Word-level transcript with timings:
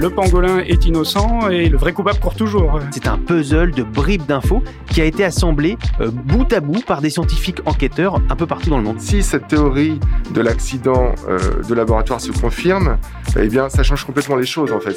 Le 0.00 0.08
pangolin 0.08 0.60
est 0.60 0.86
innocent 0.86 1.50
et 1.50 1.68
le 1.68 1.76
vrai 1.76 1.92
coupable 1.92 2.18
court 2.20 2.34
toujours. 2.34 2.80
C'est 2.90 3.06
un 3.06 3.18
puzzle 3.18 3.72
de 3.72 3.82
bribes 3.82 4.24
d'infos 4.24 4.62
qui 4.90 5.02
a 5.02 5.04
été 5.04 5.22
assemblé 5.24 5.76
euh, 6.00 6.10
bout 6.10 6.50
à 6.54 6.60
bout 6.60 6.82
par 6.82 7.02
des 7.02 7.10
scientifiques 7.10 7.58
enquêteurs 7.66 8.18
un 8.30 8.34
peu 8.34 8.46
partout 8.46 8.70
dans 8.70 8.78
le 8.78 8.82
monde. 8.82 8.98
Si 8.98 9.22
cette 9.22 9.48
théorie 9.48 10.00
de 10.32 10.40
l'accident 10.40 11.14
euh, 11.28 11.38
de 11.68 11.74
laboratoire 11.74 12.18
se 12.18 12.32
confirme, 12.32 12.96
eh 13.38 13.48
bien, 13.48 13.68
ça 13.68 13.82
change 13.82 14.04
complètement 14.04 14.36
les 14.36 14.46
choses 14.46 14.72
en 14.72 14.80
fait. 14.80 14.96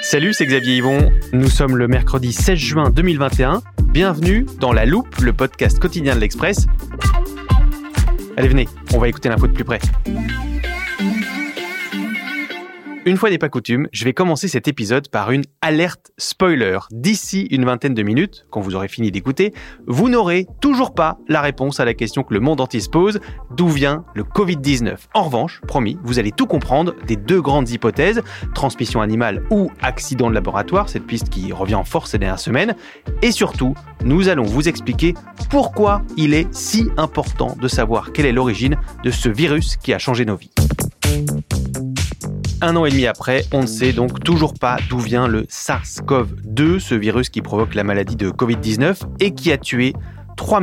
Salut, 0.00 0.32
c'est 0.32 0.46
Xavier 0.46 0.76
Yvon. 0.76 1.12
Nous 1.34 1.50
sommes 1.50 1.76
le 1.76 1.88
mercredi 1.88 2.32
16 2.32 2.58
juin 2.58 2.88
2021. 2.88 3.60
Bienvenue 3.92 4.46
dans 4.58 4.72
La 4.72 4.86
Loupe, 4.86 5.14
le 5.20 5.34
podcast 5.34 5.78
quotidien 5.78 6.14
de 6.14 6.20
l'Express. 6.20 6.66
Allez, 8.38 8.46
venez, 8.46 8.68
on 8.94 8.98
va 8.98 9.08
écouter 9.08 9.28
l'info 9.28 9.48
de 9.48 9.52
plus 9.52 9.64
près. 9.64 9.80
Une 13.08 13.16
fois 13.16 13.30
n'est 13.30 13.38
pas 13.38 13.48
coutume, 13.48 13.88
je 13.90 14.04
vais 14.04 14.12
commencer 14.12 14.48
cet 14.48 14.68
épisode 14.68 15.08
par 15.08 15.30
une 15.30 15.44
alerte 15.62 16.10
spoiler. 16.18 16.78
D'ici 16.90 17.48
une 17.50 17.64
vingtaine 17.64 17.94
de 17.94 18.02
minutes, 18.02 18.44
quand 18.50 18.60
vous 18.60 18.74
aurez 18.74 18.88
fini 18.88 19.10
d'écouter, 19.10 19.54
vous 19.86 20.10
n'aurez 20.10 20.46
toujours 20.60 20.92
pas 20.92 21.16
la 21.26 21.40
réponse 21.40 21.80
à 21.80 21.86
la 21.86 21.94
question 21.94 22.22
que 22.22 22.34
le 22.34 22.40
monde 22.40 22.60
entier 22.60 22.80
se 22.80 22.90
pose, 22.90 23.18
d'où 23.56 23.68
vient 23.68 24.04
le 24.12 24.24
Covid-19 24.24 24.98
En 25.14 25.22
revanche, 25.22 25.62
promis, 25.66 25.96
vous 26.04 26.18
allez 26.18 26.32
tout 26.32 26.46
comprendre 26.46 26.94
des 27.06 27.16
deux 27.16 27.40
grandes 27.40 27.70
hypothèses, 27.70 28.20
transmission 28.54 29.00
animale 29.00 29.42
ou 29.50 29.70
accident 29.80 30.28
de 30.28 30.34
laboratoire, 30.34 30.90
cette 30.90 31.06
piste 31.06 31.30
qui 31.30 31.50
revient 31.50 31.76
en 31.76 31.84
force 31.84 32.10
ces 32.10 32.18
dernières 32.18 32.38
semaines, 32.38 32.76
et 33.22 33.32
surtout, 33.32 33.72
nous 34.04 34.28
allons 34.28 34.42
vous 34.42 34.68
expliquer 34.68 35.14
pourquoi 35.48 36.02
il 36.18 36.34
est 36.34 36.52
si 36.52 36.90
important 36.98 37.56
de 37.58 37.68
savoir 37.68 38.12
quelle 38.12 38.26
est 38.26 38.32
l'origine 38.32 38.76
de 39.02 39.10
ce 39.10 39.30
virus 39.30 39.78
qui 39.78 39.94
a 39.94 39.98
changé 39.98 40.26
nos 40.26 40.36
vies. 40.36 40.52
Un 42.60 42.74
an 42.74 42.84
et 42.84 42.90
demi 42.90 43.06
après, 43.06 43.44
on 43.52 43.62
ne 43.62 43.66
sait 43.66 43.92
donc 43.92 44.24
toujours 44.24 44.52
pas 44.52 44.78
d'où 44.90 44.98
vient 44.98 45.28
le 45.28 45.42
SARS-CoV-2, 45.44 46.80
ce 46.80 46.96
virus 46.96 47.28
qui 47.28 47.40
provoque 47.40 47.76
la 47.76 47.84
maladie 47.84 48.16
de 48.16 48.30
Covid-19 48.30 49.02
et 49.20 49.32
qui 49.32 49.52
a 49.52 49.58
tué 49.58 49.92
3 50.36 50.60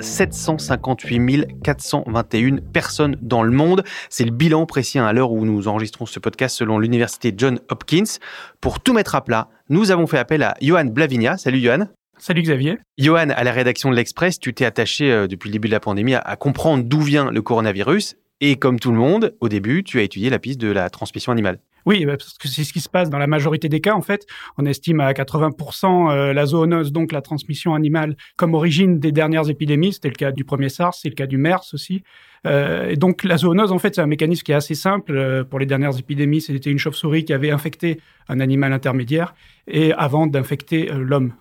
758 0.00 1.62
421 1.62 2.56
personnes 2.72 3.18
dans 3.20 3.42
le 3.42 3.50
monde. 3.50 3.84
C'est 4.08 4.24
le 4.24 4.30
bilan 4.30 4.64
précis 4.64 4.98
à 4.98 5.12
l'heure 5.12 5.32
où 5.32 5.44
nous 5.44 5.68
enregistrons 5.68 6.06
ce 6.06 6.18
podcast 6.18 6.56
selon 6.56 6.78
l'université 6.78 7.34
John 7.36 7.60
Hopkins. 7.68 8.18
Pour 8.62 8.80
tout 8.80 8.94
mettre 8.94 9.14
à 9.14 9.22
plat, 9.22 9.50
nous 9.68 9.90
avons 9.90 10.06
fait 10.06 10.18
appel 10.18 10.42
à 10.42 10.54
Johan 10.62 10.86
Blavinia. 10.86 11.36
Salut 11.36 11.60
Johan. 11.60 11.88
Salut 12.16 12.40
Xavier. 12.40 12.78
Johan, 12.96 13.28
à 13.28 13.44
la 13.44 13.52
rédaction 13.52 13.90
de 13.90 13.96
l'Express, 13.96 14.38
tu 14.38 14.54
t'es 14.54 14.64
attaché 14.64 15.12
euh, 15.12 15.26
depuis 15.26 15.48
le 15.48 15.52
début 15.52 15.68
de 15.68 15.74
la 15.74 15.80
pandémie 15.80 16.14
à 16.14 16.36
comprendre 16.36 16.84
d'où 16.84 17.00
vient 17.00 17.30
le 17.30 17.42
coronavirus 17.42 18.16
et 18.50 18.56
comme 18.56 18.78
tout 18.78 18.90
le 18.90 18.98
monde, 18.98 19.34
au 19.40 19.48
début, 19.48 19.84
tu 19.84 19.98
as 19.98 20.02
étudié 20.02 20.28
la 20.28 20.38
piste 20.38 20.60
de 20.60 20.68
la 20.68 20.90
transmission 20.90 21.32
animale. 21.32 21.60
Oui, 21.86 22.04
bah, 22.04 22.18
parce 22.18 22.36
que 22.36 22.46
c'est 22.46 22.62
ce 22.62 22.74
qui 22.74 22.80
se 22.80 22.90
passe 22.90 23.08
dans 23.08 23.18
la 23.18 23.26
majorité 23.26 23.70
des 23.70 23.80
cas, 23.80 23.94
en 23.94 24.02
fait. 24.02 24.26
On 24.58 24.66
estime 24.66 25.00
à 25.00 25.10
80% 25.12 26.10
euh, 26.10 26.32
la 26.34 26.44
zoonose, 26.44 26.92
donc 26.92 27.10
la 27.10 27.22
transmission 27.22 27.74
animale, 27.74 28.16
comme 28.36 28.52
origine 28.52 28.98
des 28.98 29.12
dernières 29.12 29.48
épidémies. 29.48 29.94
C'était 29.94 30.08
le 30.08 30.14
cas 30.14 30.30
du 30.30 30.44
premier 30.44 30.68
SARS, 30.68 30.94
c'est 30.94 31.08
le 31.08 31.14
cas 31.14 31.26
du 31.26 31.38
MERS 31.38 31.70
aussi. 31.72 32.02
Euh, 32.46 32.90
et 32.90 32.96
donc 32.96 33.24
la 33.24 33.38
zoonose, 33.38 33.72
en 33.72 33.78
fait, 33.78 33.94
c'est 33.94 34.02
un 34.02 34.06
mécanisme 34.06 34.42
qui 34.42 34.52
est 34.52 34.56
assez 34.56 34.74
simple. 34.74 35.12
Euh, 35.12 35.42
pour 35.42 35.58
les 35.58 35.66
dernières 35.66 35.98
épidémies, 35.98 36.42
c'était 36.42 36.70
une 36.70 36.78
chauve-souris 36.78 37.24
qui 37.24 37.32
avait 37.32 37.50
infecté 37.50 37.98
un 38.28 38.40
animal 38.40 38.74
intermédiaire 38.74 39.34
et 39.66 39.94
avant 39.94 40.26
d'infecter 40.26 40.90
l'homme. 40.92 41.32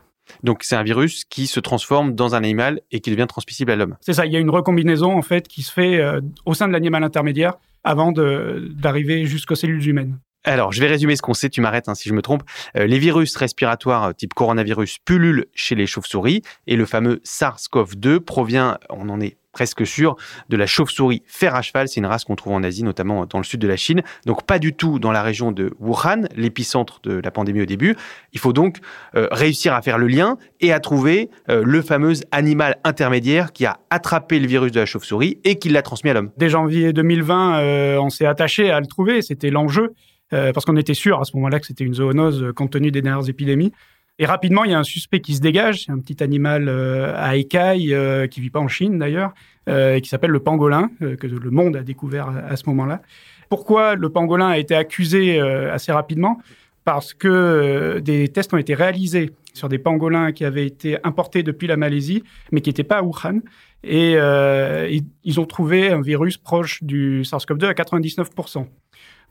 Donc 0.43 0.63
c'est 0.63 0.75
un 0.75 0.83
virus 0.83 1.25
qui 1.25 1.47
se 1.47 1.59
transforme 1.59 2.13
dans 2.15 2.35
un 2.35 2.39
animal 2.39 2.81
et 2.91 2.99
qui 2.99 3.11
devient 3.11 3.27
transmissible 3.27 3.71
à 3.71 3.75
l'homme. 3.75 3.95
C'est 4.01 4.13
ça, 4.13 4.25
il 4.25 4.33
y 4.33 4.35
a 4.35 4.39
une 4.39 4.49
recombinaison 4.49 5.17
en 5.17 5.21
fait 5.21 5.47
qui 5.47 5.61
se 5.61 5.71
fait 5.71 5.99
euh, 5.99 6.21
au 6.45 6.53
sein 6.53 6.67
de 6.67 6.73
l'animal 6.73 7.03
intermédiaire 7.03 7.55
avant 7.83 8.11
d'arriver 8.13 9.25
jusqu'aux 9.25 9.55
cellules 9.55 9.85
humaines. 9.87 10.19
Alors, 10.45 10.73
je 10.73 10.81
vais 10.81 10.87
résumer 10.87 11.15
ce 11.15 11.21
qu'on 11.21 11.33
sait, 11.33 11.49
tu 11.49 11.61
m'arrêtes 11.61 11.87
hein, 11.87 11.95
si 11.95 12.09
je 12.09 12.13
me 12.13 12.21
trompe. 12.21 12.43
Euh, 12.75 12.85
les 12.85 12.99
virus 12.99 13.35
respiratoires 13.37 14.03
euh, 14.05 14.11
type 14.11 14.33
coronavirus 14.33 14.97
pullulent 15.05 15.45
chez 15.53 15.75
les 15.75 15.87
chauves-souris 15.87 16.41
et 16.67 16.75
le 16.75 16.85
fameux 16.85 17.21
SARS-CoV-2 17.23 18.19
provient, 18.19 18.77
on 18.89 19.07
en 19.09 19.21
est 19.21 19.37
presque 19.53 19.87
sûr, 19.87 20.17
de 20.49 20.57
la 20.57 20.65
chauve-souris 20.65 21.23
fer 21.25 21.55
à 21.55 21.61
cheval. 21.61 21.87
C'est 21.87 22.01
une 22.01 22.05
race 22.05 22.25
qu'on 22.25 22.35
trouve 22.35 22.53
en 22.53 22.63
Asie, 22.63 22.83
notamment 22.83 23.25
dans 23.25 23.37
le 23.37 23.43
sud 23.45 23.61
de 23.61 23.67
la 23.67 23.77
Chine. 23.77 24.01
Donc 24.25 24.43
pas 24.45 24.59
du 24.59 24.73
tout 24.73 24.99
dans 24.99 25.11
la 25.11 25.21
région 25.21 25.51
de 25.51 25.73
Wuhan, 25.79 26.23
l'épicentre 26.35 26.99
de 27.03 27.21
la 27.23 27.31
pandémie 27.31 27.61
au 27.61 27.65
début. 27.65 27.95
Il 28.33 28.39
faut 28.39 28.51
donc 28.51 28.79
euh, 29.15 29.27
réussir 29.31 29.73
à 29.73 29.81
faire 29.81 29.97
le 29.97 30.07
lien 30.07 30.37
et 30.59 30.73
à 30.73 30.79
trouver 30.79 31.29
euh, 31.49 31.61
le 31.63 31.81
fameux 31.81 32.13
animal 32.31 32.77
intermédiaire 32.83 33.53
qui 33.53 33.65
a 33.65 33.79
attrapé 33.89 34.39
le 34.39 34.47
virus 34.47 34.71
de 34.71 34.79
la 34.79 34.85
chauve-souris 34.85 35.39
et 35.43 35.57
qui 35.59 35.69
l'a 35.69 35.83
transmis 35.83 36.09
à 36.09 36.13
l'homme. 36.13 36.31
Dès 36.37 36.49
janvier 36.49 36.91
2020, 36.91 37.59
euh, 37.59 37.97
on 37.99 38.09
s'est 38.09 38.25
attaché 38.25 38.71
à 38.71 38.79
le 38.79 38.87
trouver. 38.87 39.21
C'était 39.21 39.49
l'enjeu. 39.49 39.93
parce 40.31 40.65
qu'on 40.65 40.77
était 40.77 40.95
sûr 40.95 41.19
à 41.21 41.25
ce 41.25 41.35
moment-là 41.35 41.59
que 41.59 41.67
c'était 41.67 41.83
une 41.83 41.93
zoonose 41.93 42.53
compte 42.55 42.71
tenu 42.71 42.89
des 42.89 43.03
dernières 43.03 43.29
épidémies. 43.29 43.71
Et 44.19 44.25
rapidement, 44.25 44.63
il 44.63 44.71
y 44.71 44.73
a 44.73 44.79
un 44.79 44.83
suspect 44.83 45.21
qui 45.21 45.33
se 45.33 45.41
dégage. 45.41 45.85
C'est 45.85 45.91
un 45.91 45.99
petit 45.99 46.23
animal 46.23 46.69
euh, 46.69 47.13
à 47.15 47.35
écailles 47.35 47.93
euh, 47.93 48.27
qui 48.27 48.41
vit 48.41 48.51
pas 48.51 48.59
en 48.59 48.67
Chine 48.67 48.99
d'ailleurs, 48.99 49.33
euh, 49.67 49.99
qui 49.99 50.09
s'appelle 50.09 50.29
le 50.29 50.39
pangolin, 50.39 50.91
que 50.99 51.25
le 51.25 51.49
monde 51.49 51.75
a 51.75 51.83
découvert 51.83 52.29
à, 52.29 52.55
ce 52.55 52.63
moment-là. 52.67 53.01
Pourquoi 53.49 53.95
le 53.95 54.09
pangolin 54.09 54.49
a 54.49 54.57
été 54.57 54.75
accusé 54.75 55.39
assez 55.39 55.91
rapidement? 55.91 56.39
Parce 56.85 57.13
que 57.13 57.99
des 58.03 58.27
tests 58.27 58.53
ont 58.53 58.57
été 58.57 58.73
réalisés 58.73 59.31
sur 59.53 59.69
des 59.69 59.77
pangolins 59.77 60.31
qui 60.31 60.43
avaient 60.43 60.65
été 60.65 60.97
importés 61.03 61.43
depuis 61.43 61.67
la 61.67 61.77
Malaisie, 61.77 62.23
mais 62.51 62.61
qui 62.61 62.69
n'étaient 62.69 62.83
pas 62.83 62.97
à 62.97 63.03
Wuhan. 63.03 63.39
Et 63.83 64.17
ils 65.23 65.39
ont 65.39 65.45
trouvé 65.45 65.91
un 65.91 66.01
virus 66.01 66.37
proche 66.37 66.83
du 66.83 67.21
SARS-CoV-2 67.23 67.65
à 67.65 67.73
99%. 67.73 68.65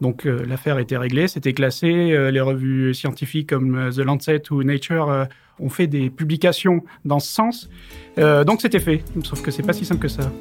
Donc 0.00 0.26
euh, 0.26 0.44
l'affaire 0.46 0.78
était 0.78 0.96
réglée, 0.96 1.28
c'était 1.28 1.52
classé. 1.52 1.86
Euh, 1.86 2.30
les 2.30 2.40
revues 2.40 2.94
scientifiques 2.94 3.50
comme 3.50 3.76
euh, 3.76 3.90
The 3.90 3.98
Lancet 3.98 4.42
ou 4.50 4.62
Nature 4.62 5.28
ont 5.58 5.68
fait 5.68 5.86
des 5.86 6.10
publications 6.10 6.82
dans 7.04 7.20
ce 7.20 7.32
sens. 7.32 7.68
donc 8.16 8.62
c'était 8.62 8.80
fait, 8.80 9.04
sauf 9.22 9.42
que 9.42 9.50
c'est 9.50 9.62
pas 9.62 9.72
si 9.72 9.84
simple 9.84 10.00
que 10.00 10.08
ça. 10.08 10.32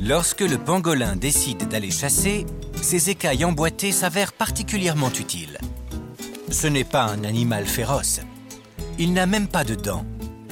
Lorsque 0.00 0.42
le 0.42 0.58
pangolin 0.58 1.16
décide 1.16 1.68
d'aller 1.68 1.90
chasser, 1.90 2.46
ses 2.80 3.10
écailles 3.10 3.44
emboîtées 3.44 3.92
s'avèrent 3.92 4.32
particulièrement 4.32 5.10
utiles. 5.10 5.58
Ce 6.50 6.66
n'est 6.66 6.84
pas 6.84 7.06
un 7.06 7.24
animal 7.24 7.64
féroce. 7.64 8.20
Il 8.98 9.14
n'a 9.14 9.26
même 9.26 9.48
pas 9.48 9.64
de 9.64 9.74
dents. 9.74 10.04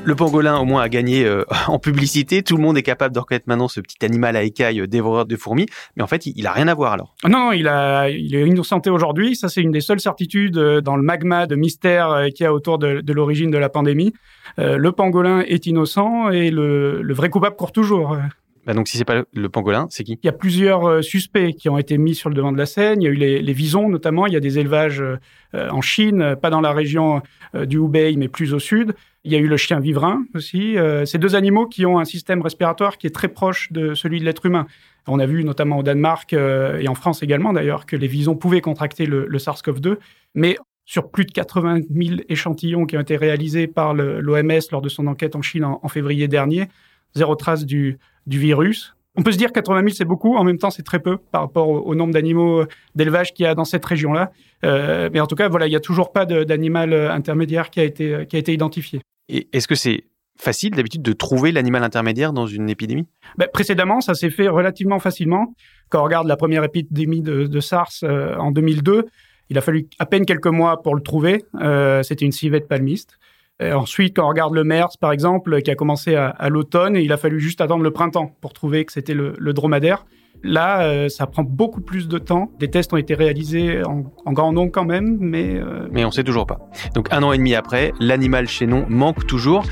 Le 0.07 0.15
pangolin, 0.15 0.59
au 0.59 0.67
moins, 0.67 0.83
a 0.83 0.91
gagné 0.91 1.25
euh, 1.25 1.45
en 1.67 1.79
publicité. 1.79 2.43
Tout 2.43 2.57
le 2.57 2.63
monde 2.63 2.77
est 2.77 2.83
capable 2.83 3.15
de 3.15 3.21
reconnaître 3.21 3.47
maintenant 3.49 3.69
ce 3.69 3.81
petit 3.81 4.05
animal 4.05 4.37
à 4.37 4.43
écailles 4.43 4.81
euh, 4.81 4.87
dévoreur 4.87 5.25
de 5.25 5.35
fourmis. 5.37 5.67
Mais 5.97 6.03
en 6.03 6.07
fait, 6.07 6.27
il, 6.27 6.43
n'a 6.43 6.51
a 6.51 6.53
rien 6.53 6.69
à 6.69 6.75
voir 6.75 6.93
alors. 6.93 7.15
Non, 7.27 7.53
il, 7.53 7.67
a, 7.69 8.11
il 8.11 8.35
est 8.35 8.47
innocenté 8.47 8.91
aujourd'hui. 8.91 9.35
Ça, 9.35 9.49
c'est 9.49 9.63
une 9.63 9.71
des 9.71 9.81
seules 9.81 10.01
certitudes 10.01 10.59
euh, 10.59 10.83
dans 10.83 10.97
le 10.97 11.03
magma 11.03 11.47
de 11.47 11.57
mystère 11.57 12.27
qu'il 12.35 12.45
y 12.45 12.47
a 12.47 12.53
autour 12.53 12.79
de, 12.79 13.03
l'origine 13.13 13.51
de 13.51 13.59
la 13.59 13.69
pandémie. 13.69 14.13
le 14.59 14.91
pangolin 14.91 15.41
est 15.41 15.67
innocent 15.67 16.31
et 16.31 16.51
le 16.51 17.15
vrai 17.15 17.31
coupable 17.31 17.57
court 17.57 17.73
toujours. 17.73 18.19
Bah 18.67 18.73
donc 18.73 18.89
si 18.89 18.97
c'est 18.97 19.05
pas 19.05 19.25
le 19.31 19.49
pangolin, 19.49 19.87
c'est 19.91 20.05
qui? 20.05 20.19
Il 20.23 20.27
y 20.27 20.29
a 20.29 20.33
plusieurs 20.33 20.89
euh, 20.89 21.03
suspects 21.03 21.53
qui 21.53 21.69
ont 21.69 21.77
été 21.77 21.99
mis 21.99 22.15
sur 22.15 22.31
le 22.31 22.35
devant 22.35 22.53
de 22.53 22.59
la 22.59 22.67
scène. 22.67 23.03
Il 23.03 23.05
y 23.05 23.09
a 23.09 23.11
eu 23.11 23.15
les, 23.43 23.53
visons 23.53 23.89
notamment. 23.89 24.27
Il 24.27 24.33
y 24.33 24.37
a 24.37 24.41
des 24.41 24.59
élevages 24.59 25.01
euh, 25.03 25.69
en 25.71 25.83
Chine, 25.83 26.37
pas 26.41 26.51
dans 26.51 26.61
la 26.61 26.73
région 26.73 27.23
euh, 27.55 27.67
du 27.67 27.77
Hubei, 27.77 28.17
mais 28.17 28.29
plus 28.29 28.55
au 28.55 28.59
sud. 28.59 28.95
Il 29.25 29.33
y 29.33 29.37
a 29.37 29.39
eu 29.39 29.49
le 29.49 29.57
chien 29.57 29.81
vivrin 29.81 30.23
aussi. 30.35 30.77
ces 31.07 31.17
deux 31.17 31.35
animaux 31.35 31.67
qui 31.67 31.87
ont 31.87 31.99
un 31.99 32.05
système 32.05 32.43
respiratoire 32.43 32.99
qui 32.99 33.07
est 33.07 33.15
très 33.15 33.29
proche 33.29 33.73
de 33.73 33.95
celui 33.95 34.21
de 34.21 34.25
l'être 34.27 34.45
humain. 34.45 34.67
On 35.07 35.19
a 35.19 35.25
vu 35.25 35.45
notamment 35.45 35.79
au 35.79 35.83
Danemark 35.83 36.35
et 36.35 36.87
en 36.89 36.95
France 36.95 37.23
également 37.23 37.55
d'ailleurs 37.55 37.87
que 37.87 37.97
les 37.97 38.07
visons 38.07 38.37
pouvaient 38.37 38.61
contracter 38.61 39.07
le 39.07 39.39
SARS-CoV-2, 39.39 39.97
mais 40.35 40.59
sur 40.87 41.11
plus 41.11 41.25
de 41.25 41.33
80 41.33 41.81
000 41.91 42.17
échantillons 42.29 42.87
qui 42.87 42.97
ont 42.97 43.01
été 43.01 43.17
réalisés 43.17 43.67
par 43.67 43.95
l'OMS 43.95 44.61
lors 44.71 44.83
de 44.83 44.89
son 44.89 45.07
enquête 45.07 45.35
en 45.37 45.43
Chine 45.43 45.65
en, 45.65 45.89
février 45.89 46.29
dernier, 46.29 46.69
zéro 47.15 47.35
trace 47.37 47.65
du, 47.65 47.99
du 48.27 48.39
virus. 48.39 48.95
On 49.17 49.23
peut 49.23 49.31
se 49.31 49.39
dire 49.39 49.53
80 49.53 49.81
000 49.81 49.89
c'est 49.91 50.05
beaucoup, 50.05 50.37
en 50.37 50.45
même 50.45 50.59
temps 50.59 50.71
c'est 50.71 50.83
très 50.83 50.99
peu 50.99 51.19
par 51.19 51.43
rapport 51.43 51.69
au, 51.69 51.95
nombre 51.95 52.13
d'animaux 52.13 52.63
euh, 52.63 52.69
d'élevage 52.97 53.33
qu'il 53.33 53.45
y 53.45 53.47
a 53.47 53.55
dans 53.55 53.65
cette 53.65 53.85
région-là. 53.85 54.33
Euh, 54.65 55.09
mais 55.13 55.21
en 55.21 55.27
tout 55.27 55.37
cas, 55.37 55.49
voilà, 55.49 55.67
il 55.67 55.71
n'y 55.71 55.77
a 55.77 55.81
toujours 55.81 56.13
pas 56.13 56.27
d'animal 56.27 56.93
euh, 56.93 57.13
intermédiaire 57.13 57.71
qui 57.71 57.81
a 57.81 57.85
été, 57.85 58.27
qui 58.29 58.37
a 58.37 58.39
été 58.39 58.53
identifié. 58.53 59.01
Et 59.29 59.49
est-ce 59.53 59.69
que 59.69 59.77
c'est 59.77 60.05
facile 60.37 60.73
d'habitude 60.73 61.03
de 61.03 61.13
trouver 61.13 61.53
l'animal 61.53 61.85
intermédiaire 61.85 62.33
dans 62.33 62.47
une 62.47 62.69
épidémie? 62.69 63.07
Ben, 63.39 63.49
Précédemment, 63.53 64.01
ça 64.01 64.15
s'est 64.15 64.31
fait 64.31 64.49
relativement 64.49 64.99
facilement. 64.99 65.55
Quand 65.91 66.01
on 66.01 66.05
regarde 66.05 66.27
la 66.27 66.37
première 66.37 66.65
épidémie 66.65 67.23
de, 67.23 67.47
de 67.47 67.61
SARS 67.61 68.03
en 68.03 68.51
2002, 68.51 69.07
il 69.51 69.59
a 69.59 69.61
fallu 69.61 69.87
à 69.99 70.07
peine 70.07 70.25
quelques 70.25 70.47
mois 70.47 70.83
pour 70.83 70.95
le 70.95 71.03
trouver. 71.03 71.45
Euh, 71.61 72.03
C'était 72.03 72.25
une 72.25 72.33
civette 72.33 72.69
palmiste. 72.69 73.19
Et 73.61 73.73
ensuite, 73.73 74.17
quand 74.17 74.25
on 74.25 74.29
regarde 74.29 74.55
le 74.55 74.65
MERS, 74.65 74.99
par 75.01 75.13
exemple, 75.13 75.63
qui 75.63 75.71
a 75.71 75.77
commencé 75.77 76.17
à, 76.17 76.49
l'automne, 76.49 76.97
il 76.97 77.13
a 77.13 77.17
fallu 77.17 77.39
juste 77.39 77.61
attendre 77.61 77.85
le 77.85 77.93
printemps 77.93 78.37
pour 78.41 78.53
trouver 78.53 78.85
que 78.85 78.93
c'était 78.93 79.15
le, 79.15 79.35
dromadaire. 79.53 80.07
Là, 80.43 80.83
euh, 80.83 81.09
ça 81.09 81.27
prend 81.27 81.43
beaucoup 81.43 81.81
plus 81.81 82.07
de 82.09 82.19
temps. 82.19 82.51
Des 82.59 82.69
tests 82.69 82.93
ont 82.93 82.99
été 82.99 83.15
réalisés 83.15 83.83
en, 83.85 84.33
grand 84.33 84.53
nombre 84.53 84.73
quand 84.73 84.85
même, 84.85 85.17
mais... 85.21 85.55
Euh... 85.55 85.89
Mais 85.93 86.05
on 86.05 86.11
sait 86.11 86.25
toujours 86.25 86.47
pas. 86.47 86.59
Donc 86.95 87.11
un 87.13 87.23
an 87.23 87.33
et 87.33 87.39
demi 87.39 87.55
après, 87.55 87.93
l'animal 88.01 88.47
chaînon 88.47 88.85
manque 88.89 89.27
toujours. 89.27 89.65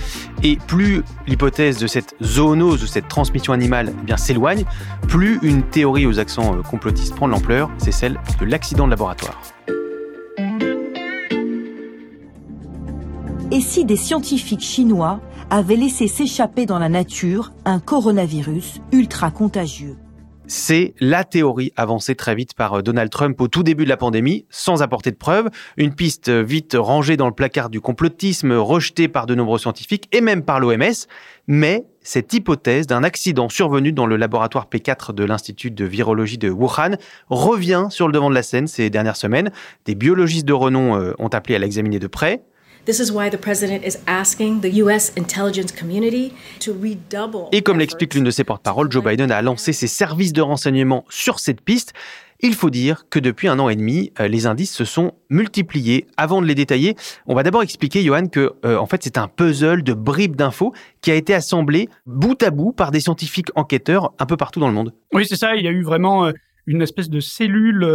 Et 0.43 0.57
plus 0.69 1.03
l'hypothèse 1.27 1.79
de 1.79 1.87
cette 1.87 2.15
zoonose, 2.23 2.81
de 2.81 2.87
cette 2.87 3.09
transmission 3.09 3.53
animale 3.53 3.93
eh 4.01 4.05
bien 4.05 4.17
s'éloigne, 4.17 4.65
plus 5.09 5.41
une 5.43 5.63
théorie 5.65 6.07
aux 6.07 6.21
accents 6.21 6.57
euh, 6.57 6.63
complotistes 6.63 7.17
prend 7.17 7.27
de 7.27 7.33
l'ampleur, 7.33 7.69
c'est 7.77 7.93
celle 7.93 8.19
de 8.41 8.47
l'accident 8.47 8.87
de 8.87 8.91
laboratoire. 8.91 9.39
Et 13.53 13.61
si 13.61 13.85
des 13.85 13.99
scientifiques 13.99 14.63
chinois 14.63 15.21
avaient 15.51 15.77
laissé 15.77 16.09
s'échapper 16.09 16.65
dans 16.65 16.79
la 16.79 16.89
nature 16.89 17.53
un 17.67 17.81
coronavirus 17.81 18.81
ultra 18.93 19.31
contagieux? 19.31 19.99
C'est 20.47 20.95
la 21.01 21.23
théorie 21.25 21.71
avancée 21.77 22.15
très 22.15 22.35
vite 22.35 22.55
par 22.55 22.79
euh, 22.79 22.83
Donald 22.83 23.11
Trump 23.11 23.39
au 23.43 23.49
tout 23.49 23.63
début 23.63 23.85
de 23.85 23.91
la 23.91 23.99
pandémie, 23.99 24.47
sans 24.49 24.83
apporter 24.83 25.11
de 25.11 25.17
preuves, 25.17 25.51
une 25.77 25.95
piste 25.95 26.31
euh, 26.31 26.43
vite 26.43 26.75
rangée 26.79 27.19
dans 27.19 27.27
le 27.27 27.35
placard 27.35 27.69
du 27.69 27.83
complotisme, 27.83 28.53
rejetée 28.53 29.07
par 29.07 29.27
de 29.27 29.35
nombreux 29.35 29.59
scientifiques 29.59 30.09
et 30.13 30.23
même 30.23 30.45
par 30.45 30.59
l'OMS, 30.59 31.07
mais 31.47 31.85
cette 32.01 32.33
hypothèse 32.33 32.87
d'un 32.87 33.05
accident 33.05 33.51
survenu 33.51 33.93
dans 33.93 34.07
le 34.07 34.17
laboratoire 34.17 34.67
P4 34.73 35.13
de 35.13 35.25
l'Institut 35.25 35.71
de 35.71 35.85
virologie 35.85 36.39
de 36.39 36.49
Wuhan 36.49 36.97
revient 37.29 37.89
sur 37.91 38.07
le 38.07 38.15
devant 38.15 38.31
de 38.31 38.35
la 38.35 38.43
scène 38.43 38.67
ces 38.67 38.89
dernières 38.89 39.17
semaines. 39.17 39.53
Des 39.85 39.95
biologistes 39.95 40.47
de 40.47 40.55
renom 40.55 40.97
euh, 40.97 41.13
ont 41.19 41.29
appelé 41.29 41.55
à 41.55 41.59
l'examiner 41.59 41.99
de 41.99 42.07
près. 42.07 42.43
Et 47.53 47.63
comme 47.63 47.79
l'explique 47.79 48.15
l'une 48.15 48.25
de 48.25 48.31
ses 48.31 48.43
porte-paroles, 48.43 48.91
Joe 48.91 49.05
Biden 49.05 49.31
a 49.31 49.41
lancé 49.41 49.73
ses 49.73 49.87
services 49.87 50.33
de 50.33 50.41
renseignement 50.41 51.05
sur 51.09 51.39
cette 51.39 51.61
piste. 51.61 51.93
Il 52.41 52.55
faut 52.55 52.71
dire 52.71 53.05
que 53.09 53.21
depuis 53.21 53.47
un 53.47 53.61
an 53.61 53.69
et 53.69 53.77
demi, 53.77 54.13
euh, 54.19 54.27
les 54.27 54.47
indices 54.47 54.75
se 54.75 54.85
sont 54.85 55.13
multipliés. 55.31 56.09
Avant 56.17 56.43
de 56.43 56.47
les 56.47 56.57
détailler, 56.57 56.97
on 57.27 57.37
va 57.37 57.45
d'abord 57.45 57.63
expliquer, 57.63 58.03
Johan, 58.03 58.27
que 58.27 58.55
euh, 58.65 58.77
en 58.79 58.87
fait 58.87 59.05
c'est 59.05 59.17
un 59.17 59.29
puzzle 59.29 59.85
de 59.85 59.93
bribes 59.93 60.35
d'infos 60.35 60.75
qui 61.03 61.13
a 61.13 61.15
été 61.15 61.35
assemblé 61.35 61.89
bout 62.05 62.43
à 62.43 62.51
bout 62.51 62.73
par 62.73 62.91
des 62.91 62.99
scientifiques 62.99 63.51
enquêteurs 63.55 64.13
un 64.19 64.27
peu 64.27 64.37
partout 64.37 64.59
dans 64.59 64.67
le 64.67 64.75
monde. 64.75 64.93
Oui, 65.13 65.25
c'est 65.25 65.37
ça. 65.37 65.55
Il 65.55 65.63
y 65.65 65.69
a 65.69 65.71
eu 65.71 65.85
vraiment 65.85 66.27
euh, 66.27 66.33
une 66.67 66.83
espèce 66.83 67.11
de 67.11 67.21
cellule 67.21 67.87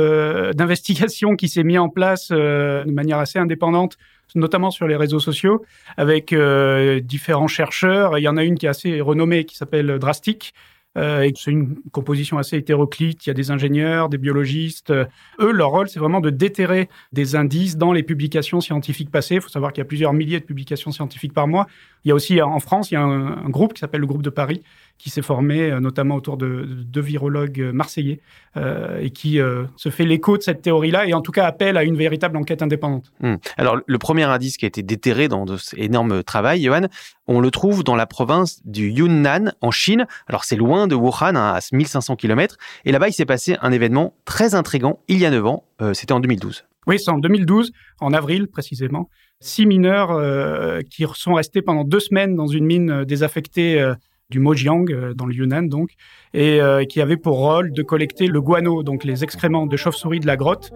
d'investigation 0.55 1.35
qui 1.35 1.49
s'est 1.49 1.63
mise 1.63 1.79
en 1.79 1.89
place 1.89 2.29
de 2.29 2.91
manière 2.91 3.17
assez 3.17 3.39
indépendante 3.39 3.97
notamment 4.37 4.71
sur 4.71 4.87
les 4.87 4.95
réseaux 4.95 5.19
sociaux, 5.19 5.65
avec 5.97 6.33
euh, 6.33 6.99
différents 6.99 7.47
chercheurs. 7.47 8.17
Il 8.17 8.21
y 8.21 8.27
en 8.27 8.37
a 8.37 8.43
une 8.43 8.57
qui 8.57 8.65
est 8.65 8.69
assez 8.69 9.01
renommée, 9.01 9.45
qui 9.45 9.57
s'appelle 9.57 9.99
Drastic, 9.99 10.53
euh, 10.97 11.29
c'est 11.35 11.51
une 11.51 11.75
composition 11.91 12.37
assez 12.37 12.57
hétéroclite. 12.57 13.25
Il 13.25 13.29
y 13.29 13.31
a 13.31 13.33
des 13.33 13.51
ingénieurs, 13.51 14.09
des 14.09 14.17
biologistes. 14.17 14.91
Eux, 14.91 15.51
leur 15.51 15.69
rôle, 15.69 15.89
c'est 15.89 15.99
vraiment 15.99 16.21
de 16.21 16.29
déterrer 16.29 16.89
des 17.13 17.35
indices 17.35 17.77
dans 17.77 17.93
les 17.93 18.03
publications 18.03 18.61
scientifiques 18.61 19.11
passées. 19.11 19.35
Il 19.35 19.41
faut 19.41 19.49
savoir 19.49 19.73
qu'il 19.73 19.81
y 19.81 19.85
a 19.85 19.87
plusieurs 19.87 20.13
milliers 20.13 20.39
de 20.39 20.45
publications 20.45 20.91
scientifiques 20.91 21.33
par 21.33 21.47
mois. 21.47 21.67
Il 22.03 22.09
y 22.09 22.11
a 22.11 22.15
aussi 22.15 22.41
en 22.41 22.59
France, 22.59 22.91
il 22.91 22.95
y 22.95 22.97
a 22.97 23.01
un 23.01 23.49
groupe 23.49 23.73
qui 23.73 23.79
s'appelle 23.79 24.01
le 24.01 24.07
groupe 24.07 24.23
de 24.23 24.29
Paris, 24.29 24.63
qui 24.97 25.09
s'est 25.09 25.21
formé 25.21 25.71
euh, 25.71 25.79
notamment 25.79 26.15
autour 26.15 26.37
de 26.37 26.65
deux 26.65 27.01
virologues 27.01 27.71
marseillais 27.73 28.19
euh, 28.55 28.99
et 28.99 29.11
qui 29.11 29.39
euh, 29.39 29.65
se 29.75 29.89
fait 29.89 30.05
l'écho 30.05 30.37
de 30.37 30.41
cette 30.41 30.61
théorie-là 30.61 31.07
et 31.07 31.13
en 31.13 31.21
tout 31.21 31.31
cas 31.31 31.45
appelle 31.45 31.77
à 31.77 31.83
une 31.83 31.95
véritable 31.95 32.37
enquête 32.37 32.61
indépendante. 32.61 33.11
Hmm. 33.21 33.35
Alors 33.57 33.77
le 33.85 33.97
premier 33.97 34.23
indice 34.23 34.57
qui 34.57 34.65
a 34.65 34.67
été 34.67 34.83
déterré 34.83 35.27
dans 35.27 35.45
de 35.45 35.57
ces 35.57 35.77
énormes 35.79 36.23
travail, 36.23 36.63
Johan, 36.63 36.87
on 37.27 37.39
le 37.39 37.51
trouve 37.51 37.83
dans 37.83 37.95
la 37.95 38.05
province 38.05 38.61
du 38.65 38.89
Yunnan 38.89 39.53
en 39.61 39.71
Chine. 39.71 40.07
Alors 40.27 40.43
c'est 40.43 40.55
loin 40.55 40.87
de 40.87 40.95
Wuhan, 40.95 41.35
hein, 41.35 41.53
à 41.53 41.59
1500 41.71 42.15
km, 42.15 42.57
et 42.85 42.91
là-bas 42.91 43.09
il 43.09 43.13
s'est 43.13 43.25
passé 43.25 43.57
un 43.61 43.71
événement 43.71 44.15
très 44.25 44.55
intrigant 44.55 44.99
il 45.07 45.19
y 45.19 45.25
a 45.25 45.31
9 45.31 45.45
ans, 45.45 45.63
C'était 45.93 46.13
en 46.13 46.19
2012. 46.19 46.65
Oui, 46.87 46.97
c'est 46.99 47.11
en 47.11 47.17
2012, 47.17 47.73
en 47.99 48.13
avril 48.13 48.47
précisément. 48.47 49.09
Six 49.41 49.65
mineurs 49.65 50.11
euh, 50.11 50.81
qui 50.89 51.05
sont 51.13 51.33
restés 51.33 51.61
pendant 51.61 51.83
deux 51.83 51.99
semaines 51.99 52.35
dans 52.35 52.47
une 52.47 52.65
mine 52.65 53.03
désaffectée 53.03 53.79
euh, 53.79 53.93
du 54.29 54.39
Mojiang, 54.39 54.85
euh, 54.91 55.13
dans 55.13 55.25
le 55.25 55.33
Yunnan 55.33 55.63
donc, 55.63 55.91
et 56.33 56.61
euh, 56.61 56.83
qui 56.83 57.01
avait 57.01 57.17
pour 57.17 57.37
rôle 57.37 57.71
de 57.71 57.81
collecter 57.81 58.27
le 58.27 58.41
guano, 58.41 58.83
donc 58.83 59.03
les 59.03 59.23
excréments 59.23 59.65
de 59.65 59.77
chauve-souris 59.77 60.19
de 60.19 60.27
la 60.27 60.35
grotte. 60.35 60.71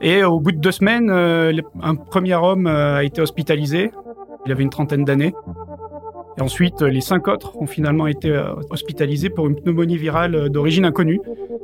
Et 0.00 0.24
au 0.24 0.40
bout 0.40 0.52
de 0.52 0.58
deux 0.58 0.72
semaines, 0.72 1.10
euh, 1.10 1.52
un 1.82 1.94
premier 1.94 2.34
homme 2.34 2.66
a 2.66 3.04
été 3.04 3.20
hospitalisé. 3.20 3.90
Il 4.46 4.52
avait 4.52 4.62
une 4.62 4.70
trentaine 4.70 5.04
d'années. 5.04 5.34
Et 6.38 6.42
ensuite, 6.42 6.82
les 6.82 7.00
cinq 7.00 7.28
autres 7.28 7.56
ont 7.56 7.66
finalement 7.66 8.06
été 8.06 8.30
hospitalisés 8.70 9.30
pour 9.30 9.48
une 9.48 9.56
pneumonie 9.56 9.96
virale 9.96 10.50
d'origine 10.50 10.84
inconnue, 10.84 11.20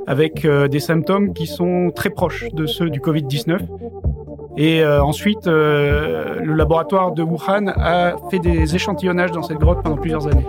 avec 0.07 0.47
des 0.47 0.81
symptômes 0.81 1.35
qui 1.35 1.47
sont 1.47 1.93
très 1.95 2.09
proches 2.09 2.47
de 2.55 2.65
ceux 2.65 2.89
du 2.89 2.99
Covid-19. 2.99 3.59
Et 4.57 4.83
euh, 4.83 5.03
ensuite, 5.03 5.47
euh, 5.47 6.41
le 6.41 6.55
laboratoire 6.55 7.13
de 7.13 7.23
Wuhan 7.23 7.69
a 7.69 8.17
fait 8.31 8.39
des 8.39 8.75
échantillonnages 8.75 9.33
dans 9.33 9.43
cette 9.43 9.59
grotte 9.59 9.83
pendant 9.83 9.97
plusieurs 9.97 10.27
années. 10.27 10.45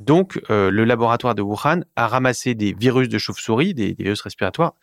Donc, 0.00 0.40
euh, 0.50 0.70
le 0.70 0.84
laboratoire 0.84 1.34
de 1.34 1.42
Wuhan 1.42 1.82
a 1.96 2.08
ramassé 2.08 2.54
des 2.54 2.74
virus 2.74 3.08
de 3.08 3.16
chauve-souris, 3.18 3.72
des, 3.72 3.94
des, 3.94 4.04
virus 4.04 4.20
respiratoires, 4.20 4.74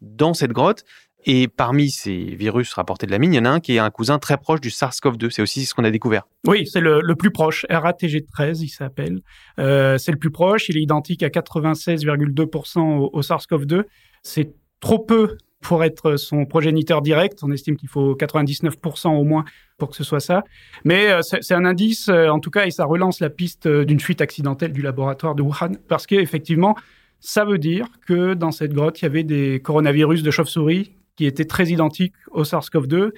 dans 0.00 0.32
cette 0.32 0.52
grotte. 0.52 0.84
Et 1.26 1.48
parmi 1.48 1.90
ces 1.90 2.16
virus 2.16 2.72
rapportés 2.72 3.04
de 3.04 3.10
la 3.10 3.18
mine, 3.18 3.34
il 3.34 3.36
y 3.36 3.40
en 3.40 3.44
a 3.44 3.50
un 3.50 3.60
qui 3.60 3.74
est 3.74 3.80
un 3.80 3.90
cousin 3.90 4.18
très 4.18 4.38
proche 4.38 4.60
du 4.60 4.70
SARS-CoV-2. 4.70 5.30
C'est 5.30 5.42
aussi 5.42 5.66
ce 5.66 5.74
qu'on 5.74 5.84
a 5.84 5.90
découvert. 5.90 6.22
Oui, 6.46 6.66
c'est 6.66 6.80
le, 6.80 7.00
le, 7.02 7.14
plus 7.16 7.32
proche. 7.32 7.66
RATG13, 7.68 8.62
il 8.62 8.68
s'appelle. 8.68 9.20
C'est 9.56 10.12
le 10.12 10.16
plus 10.16 10.30
proche. 10.30 10.68
Il 10.68 10.78
est 10.78 10.82
identique 10.82 11.24
à 11.24 11.28
96,2% 11.28 12.78
au, 12.80 13.10
au 13.12 13.20
SARS-CoV-2. 13.20 13.82
C'est 14.22 14.54
trop 14.80 15.00
peu 15.00 15.36
pour 15.60 15.84
être 15.84 16.16
son 16.16 16.46
progéniteur 16.46 17.02
direct. 17.02 17.40
On 17.42 17.50
estime 17.50 17.76
qu'il 17.76 17.88
faut 17.88 18.14
99% 18.14 19.08
au 19.08 19.24
moins 19.24 19.44
pour 19.76 19.90
que 19.90 19.96
ce 19.96 20.04
soit 20.04 20.20
ça. 20.20 20.44
Mais 20.84 21.10
euh, 21.10 21.20
c'est 21.22 21.54
un 21.54 21.64
indice, 21.64 22.08
euh, 22.08 22.28
en 22.28 22.40
tout 22.40 22.50
cas, 22.50 22.66
et 22.66 22.70
ça 22.70 22.84
relance 22.84 23.20
la 23.20 23.30
piste 23.30 23.66
euh, 23.66 23.84
d'une 23.84 24.00
fuite 24.00 24.20
accidentelle 24.20 24.72
du 24.72 24.82
laboratoire 24.82 25.34
de 25.34 25.42
Wuhan, 25.42 25.72
parce 25.88 26.06
qu'effectivement, 26.06 26.76
ça 27.20 27.44
veut 27.44 27.58
dire 27.58 27.86
que 28.06 28.34
dans 28.34 28.50
cette 28.50 28.72
grotte, 28.72 29.00
il 29.00 29.04
y 29.04 29.06
avait 29.06 29.24
des 29.24 29.60
coronavirus 29.60 30.22
de 30.22 30.30
chauve-souris 30.30 30.92
qui 31.16 31.26
étaient 31.26 31.44
très 31.44 31.66
identiques 31.68 32.14
au 32.30 32.44
SARS-CoV-2 32.44 33.10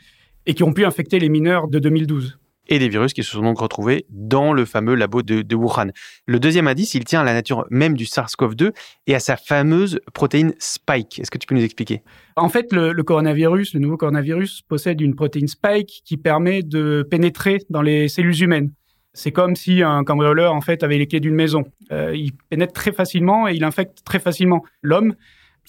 et 0.47 0.55
qui 0.55 0.63
ont 0.63 0.73
pu 0.73 0.85
infecter 0.85 1.19
les 1.19 1.29
mineurs 1.29 1.69
de 1.69 1.79
2012 1.79 2.39
et 2.69 2.79
des 2.79 2.89
virus 2.89 3.13
qui 3.13 3.23
se 3.23 3.33
sont 3.33 3.43
donc 3.43 3.59
retrouvés 3.59 4.07
dans 4.11 4.53
le 4.53 4.65
fameux 4.65 4.95
labo 4.95 5.23
de, 5.23 5.55
Wuhan. 5.55 5.89
Le 6.27 6.39
deuxième 6.39 6.69
indice, 6.69 6.95
il 6.95 7.05
tient 7.05 7.21
à 7.21 7.25
la 7.25 7.35
nature 7.35 7.67
même 7.71 7.97
du 7.97 8.05
SARS-CoV-2 8.05 8.73
et 9.07 9.15
à 9.15 9.21
sa 9.21 9.37
fameuse 9.37 10.01
protéine 10.15 10.55
Spike. 10.59 11.19
Est-ce 11.19 11.31
que 11.31 11.39
tu 11.39 11.47
peux 11.47 11.55
nous 11.55 11.65
expliquer? 11.65 12.03
En 12.37 12.49
fait, 12.49 12.73
le, 12.73 12.93
le, 12.93 13.03
coronavirus, 13.03 13.75
le 13.75 13.81
nouveau 13.81 13.97
coronavirus, 13.97 14.63
possède 14.63 15.01
une 15.01 15.15
protéine 15.15 15.49
Spike 15.49 16.03
qui 16.05 16.17
permet 16.17 16.63
de 16.63 17.07
pénétrer 17.11 17.59
dans 17.71 17.83
les 17.83 18.09
cellules 18.09 18.43
humaines. 18.43 18.71
C'est 19.13 19.33
comme 19.33 19.57
si 19.57 19.83
un 19.83 20.05
cambrioleur 20.05 20.55
en 20.55 20.61
fait 20.61 20.83
avait 20.85 20.99
les 20.99 21.07
clés 21.07 21.21
d'une 21.21 21.35
maison. 21.35 21.65
Euh, 21.91 22.15
il 22.15 22.33
pénètre 22.49 22.73
très 22.73 22.93
facilement 22.93 23.49
et 23.49 23.55
il 23.55 23.65
infecte 23.65 24.05
très 24.05 24.21
facilement 24.21 24.65
l'homme 24.83 25.15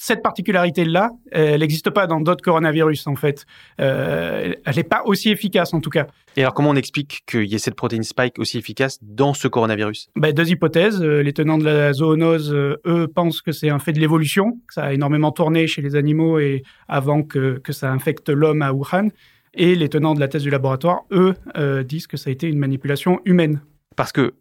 cette 0.04 0.24
particularité-là, 0.24 1.12
elle 1.32 1.60
n'existe 1.60 1.92
pas 1.92 2.08
dans 2.08 2.22
d'autres 2.22 2.44
coronavirus, 2.44 3.06
en 3.06 3.16
fait. 3.16 3.46
Euh, 3.80 4.52
elle 4.66 4.76
n'est 4.76 4.84
pas 4.84 5.04
aussi 5.06 5.30
efficace, 5.30 5.76
en 5.76 5.80
tout 5.80 5.92
cas. 5.92 6.08
Et 6.36 6.42
alors, 6.42 6.56
comment 6.56 6.72
on 6.72 6.76
explique 6.76 7.22
qu'il 7.28 7.44
y 7.44 7.54
ait 7.54 7.60
cette 7.60 7.76
protéine 7.76 8.02
spike 8.02 8.40
aussi 8.40 8.58
efficace 8.58 8.98
dans 9.04 9.36
ce 9.36 9.48
coronavirus? 9.48 10.10
Ben, 10.16 10.34
Deux 10.34 10.50
hypothèses. 10.50 11.04
Euh, 11.04 11.22
les 11.22 11.34
tenants 11.34 11.60
de 11.60 11.66
la 11.66 11.94
zoonose, 11.94 12.52
euh, 12.52 12.82
eux, 12.88 13.08
pensent 13.08 13.44
que 13.44 13.52
c'est 13.52 13.70
un 13.70 13.78
fait 13.78 13.94
de 13.94 14.00
l'évolution, 14.00 14.54
que 14.68 14.74
ça 14.74 14.86
a 14.86 14.94
énormément 14.94 15.32
tourné 15.32 15.68
chez 15.68 15.84
les 15.84 15.96
animaux 15.96 16.40
et 16.40 16.64
avant 16.88 17.22
que, 17.22 17.60
que 17.60 17.72
ça 17.72 17.92
infecte 17.92 18.30
l'homme 18.30 18.64
à 18.64 18.74
Wuhan. 18.74 19.10
Et 19.54 19.76
les 19.76 19.88
tenants 19.88 20.16
de 20.16 20.20
la 20.20 20.30
thèse 20.30 20.42
du 20.42 20.50
laboratoire, 20.50 21.02
eux, 21.12 21.36
disent 21.84 22.08
que 22.08 22.18
ça 22.18 22.32
a 22.32 22.34
été 22.34 22.48
une 22.48 22.58
manipulation 22.58 23.20
humaine. 23.26 23.62
Parce 24.02 24.14
que, 24.14 24.34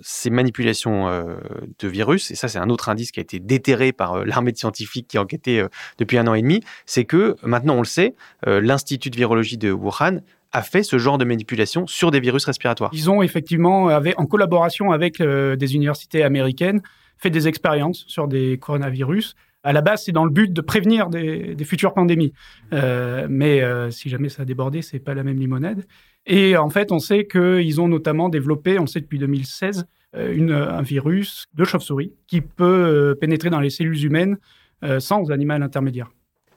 ces 0.00 0.28
manipulations 0.28 1.06
euh, 1.06 1.36
de 1.78 1.86
virus, 1.86 2.32
et 2.32 2.34
ça 2.34 2.48
c'est 2.48 2.58
un 2.58 2.68
autre 2.68 2.88
indice 2.88 3.12
qui 3.12 3.20
a 3.20 3.22
été 3.22 3.38
déterré 3.38 3.92
par 3.92 4.14
euh, 4.14 4.24
l'armée 4.24 4.50
de 4.50 4.56
scientifiques 4.56 5.06
qui 5.06 5.18
enquêtait 5.18 5.60
euh, 5.60 5.68
depuis 5.98 6.18
un 6.18 6.26
an 6.26 6.34
et 6.34 6.42
demi, 6.42 6.64
c'est 6.84 7.04
que 7.04 7.36
maintenant 7.44 7.76
on 7.76 7.78
le 7.78 7.84
sait, 7.84 8.16
l'Institut 8.44 9.10
de 9.10 9.16
virologie 9.16 9.56
de 9.56 9.70
Wuhan 9.70 10.18
a 10.50 10.62
fait 10.62 10.82
ce 10.82 10.98
genre 10.98 11.16
de 11.16 11.24
manipulation 11.24 11.86
sur 11.86 12.10
des 12.10 12.18
virus 12.18 12.44
respiratoires. 12.44 12.90
Ils 12.92 13.08
ont 13.08 13.22
effectivement, 13.22 13.84
en 13.84 14.26
collaboration 14.26 14.90
avec 14.90 15.22
des 15.22 15.74
universités 15.76 16.24
américaines, 16.24 16.82
fait 17.16 17.30
des 17.30 17.46
expériences 17.46 18.04
sur 18.08 18.26
des 18.26 18.58
coronavirus. 18.58 19.36
À 19.64 19.72
la 19.72 19.80
base, 19.80 20.04
c'est 20.04 20.12
dans 20.12 20.24
le 20.24 20.30
but 20.30 20.52
de 20.52 20.60
prévenir 20.60 21.08
des, 21.08 21.56
futures 21.64 21.94
pandémies. 21.94 22.32
mais 22.70 23.62
si 23.90 24.08
jamais 24.08 24.28
ça 24.28 24.42
a 24.42 24.44
débordé, 24.44 24.82
c'est 24.82 25.00
pas 25.00 25.14
la 25.14 25.24
même 25.24 25.38
limonade. 25.38 25.84
Et 26.26 26.56
en 26.56 26.70
fait, 26.70 26.92
on 26.92 26.98
sait 26.98 27.26
qu'ils 27.26 27.80
ont 27.80 27.88
notamment 27.88 28.28
développé, 28.28 28.78
on 28.78 28.86
sait 28.86 29.00
depuis 29.00 29.18
2016, 29.18 29.86
euh, 30.16 30.68
un 30.70 30.82
virus 30.82 31.46
de 31.54 31.64
chauve-souris 31.64 32.12
qui 32.26 32.40
peut 32.40 32.64
euh, 32.64 33.14
pénétrer 33.14 33.50
dans 33.50 33.60
les 33.60 33.70
cellules 33.70 34.04
humaines 34.04 34.38
euh, 34.84 35.00
sans 35.00 35.30
animal 35.30 35.62
intermédiaire. 35.62 36.10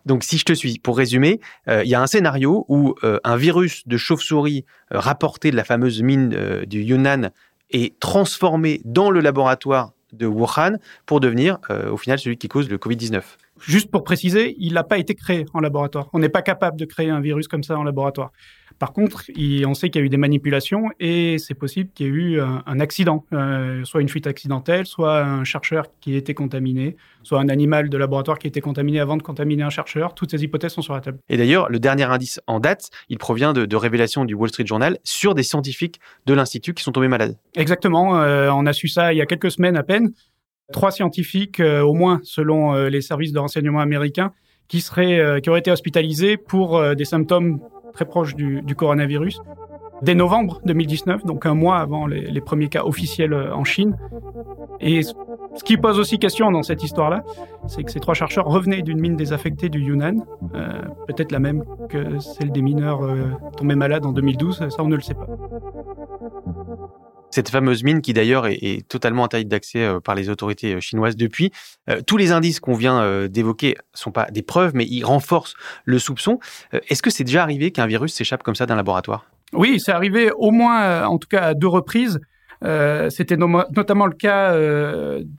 Donc, 0.05 0.23
si 0.23 0.37
je 0.37 0.45
te 0.45 0.53
suis, 0.53 0.79
pour 0.79 0.97
résumer, 0.97 1.41
il 1.67 1.89
y 1.89 1.93
a 1.93 2.01
un 2.01 2.07
scénario 2.07 2.65
où 2.69 2.95
un 3.03 3.35
virus 3.35 3.85
de 3.89 3.97
chauve-souris 3.97 4.63
rapporté 4.89 5.51
de 5.51 5.57
la 5.57 5.65
fameuse 5.65 6.01
mine 6.01 6.63
du 6.65 6.81
Yunnan 6.81 7.31
est 7.71 7.99
transformé 7.99 8.79
dans 8.85 9.11
le 9.11 9.19
laboratoire 9.19 9.91
de 10.13 10.25
Wuhan 10.25 10.77
pour 11.05 11.19
devenir, 11.19 11.57
au 11.69 11.97
final, 11.97 12.19
celui 12.19 12.37
qui 12.37 12.47
cause 12.47 12.69
le 12.69 12.77
Covid-19. 12.77 13.21
Juste 13.61 13.91
pour 13.91 14.03
préciser, 14.03 14.55
il 14.59 14.73
n'a 14.73 14.83
pas 14.83 14.97
été 14.97 15.15
créé 15.15 15.45
en 15.53 15.59
laboratoire. 15.59 16.09
On 16.13 16.19
n'est 16.19 16.29
pas 16.29 16.41
capable 16.41 16.77
de 16.77 16.85
créer 16.85 17.09
un 17.09 17.19
virus 17.19 17.47
comme 17.47 17.63
ça 17.63 17.77
en 17.77 17.83
laboratoire. 17.83 18.31
Par 18.79 18.93
contre, 18.93 19.23
on 19.65 19.73
sait 19.73 19.89
qu'il 19.89 20.01
y 20.01 20.03
a 20.03 20.05
eu 20.05 20.09
des 20.09 20.17
manipulations 20.17 20.89
et 20.99 21.37
c'est 21.39 21.55
possible 21.55 21.89
qu'il 21.93 22.05
y 22.05 22.09
ait 22.09 22.11
eu 22.11 22.41
un, 22.41 22.79
accident, 22.79 23.25
euh, 23.33 23.83
soit 23.85 24.01
une 24.01 24.09
fuite 24.09 24.27
accidentelle, 24.27 24.85
soit 24.85 25.23
un 25.23 25.43
chercheur 25.43 25.85
qui 25.99 26.13
a 26.13 26.17
été 26.17 26.33
contaminé, 26.33 26.95
soit 27.23 27.39
un 27.39 27.49
animal 27.49 27.89
de 27.89 27.97
laboratoire 27.97 28.37
qui 28.37 28.47
été 28.47 28.61
contaminé 28.61 28.99
avant 28.99 29.17
de 29.17 29.23
contaminer 29.23 29.63
un 29.63 29.69
chercheur. 29.69 30.13
Toutes 30.13 30.31
ces 30.31 30.43
hypothèses 30.43 30.73
sont 30.73 30.81
sur 30.81 30.93
la 30.93 31.01
table. 31.01 31.17
Et 31.29 31.37
d'ailleurs, 31.37 31.69
le 31.69 31.79
dernier 31.79 32.03
indice 32.03 32.39
en 32.45 32.59
date, 32.59 32.91
il 33.09 33.17
provient 33.17 33.53
de, 33.53 33.75
révélations 33.75 34.25
du 34.25 34.33
Wall 34.33 34.49
Street 34.49 34.65
Journal 34.65 34.97
sur 35.03 35.33
des 35.33 35.43
scientifiques 35.43 35.99
de 36.25 36.33
l'Institut 36.33 36.73
qui 36.73 36.83
sont 36.83 36.91
tombés 36.91 37.07
malades. 37.07 37.37
Exactement. 37.55 38.21
Euh, 38.21 38.49
on 38.51 38.65
a 38.65 38.73
su 38.73 38.87
ça 38.87 39.13
il 39.13 39.17
y 39.17 39.21
a 39.21 39.25
quelques 39.25 39.51
semaines 39.51 39.77
à 39.77 39.83
peine. 39.83 40.11
Trois 40.71 40.91
scientifiques, 40.91 41.59
euh, 41.59 41.81
au 41.81 41.93
moins 41.93 42.19
selon 42.23 42.73
les 42.87 43.01
services 43.01 43.31
de 43.31 43.39
renseignement 43.39 43.79
américains, 43.79 44.33
qui, 44.67 44.81
seraient, 44.81 45.41
qui 45.41 45.49
auraient 45.49 45.59
été 45.59 45.71
hospitalisés 45.71 46.35
pour 46.35 46.95
des 46.95 47.05
symptômes 47.05 47.61
très 47.97 48.05
proche 48.05 48.35
du, 48.35 48.75
coronavirus, 48.75 49.41
dès 50.03 50.13
novembre 50.13 50.61
2019, 50.65 51.25
donc 51.25 51.47
un 51.47 51.55
mois 51.55 51.77
avant 51.77 52.05
les, 52.05 52.41
premiers 52.41 52.67
cas 52.67 52.83
officiels 52.83 53.33
euh, 53.33 53.55
en 53.55 53.63
Chine. 53.63 53.97
Et 54.79 55.01
ce 55.01 55.63
qui 55.63 55.77
pose 55.77 55.99
aussi 55.99 56.19
question 56.19 56.51
dans 56.51 56.61
cette 56.61 56.83
histoire-là, 56.83 57.23
c'est 57.67 57.83
que 57.83 57.91
ces 57.91 57.99
trois 57.99 58.13
chercheurs 58.13 58.45
revenaient 58.45 58.83
d'une 58.83 58.99
mine 58.99 59.15
désaffectée 59.15 59.69
du 59.69 59.79
Yunnan, 59.79 60.25
euh, 60.53 60.83
peut-être 61.07 61.31
la 61.31 61.39
même 61.39 61.63
que 61.89 62.19
celle 62.19 62.51
des 62.51 62.61
mineurs 62.61 63.03
euh, 63.03 63.31
tombés 63.57 63.75
malades 63.75 64.05
en 64.05 64.11
2012, 64.11 64.69
ça 64.69 64.83
on 64.83 64.87
ne 64.87 64.95
le 64.95 65.01
sait 65.01 65.15
pas. 65.15 65.27
Cette 67.37 67.49
fameuse 67.49 67.83
mine 67.83 68.01
qui 68.01 68.13
d'ailleurs 68.13 68.47
est, 68.47 68.87
totalement 68.89 69.23
interdite 69.23 69.47
d'accès 69.47 69.83
euh, 69.83 69.99
par 69.99 70.15
les 70.15 70.31
autorités 70.31 70.73
euh, 70.73 70.79
chinoises 70.79 71.15
depuis. 71.15 71.51
Euh, 71.87 72.01
tous 72.01 72.17
les 72.17 72.31
indices 72.31 72.59
qu'on 72.59 72.73
vient 72.73 73.27
d'évoquer 73.27 73.75
sont 73.93 74.09
pas 74.11 74.25
des 74.31 74.41
preuves, 74.41 74.71
mais 74.73 74.87
ils 74.87 75.03
renforcent 75.03 75.53
le 75.85 75.99
soupçon. 75.99 76.39
Est-ce 76.71 77.03
que 77.03 77.11
c'est 77.11 77.25
déjà 77.25 77.43
arrivé 77.43 77.69
qu'un 77.69 77.85
virus 77.85 78.15
s'échappe 78.15 78.41
comme 78.41 78.55
ça 78.55 78.65
d'un 78.65 78.75
laboratoire? 78.75 79.29
Oui, 79.53 79.79
c'est 79.79 79.91
arrivé 79.91 80.31
au 80.31 80.49
moins, 80.49 81.05
en 81.05 81.19
tout 81.19 81.27
cas 81.27 81.41
à 81.41 81.53
deux 81.53 81.67
reprises. 81.67 82.19
C'était 83.09 83.37
notamment 83.37 84.07
le 84.07 84.15
cas 84.15 84.55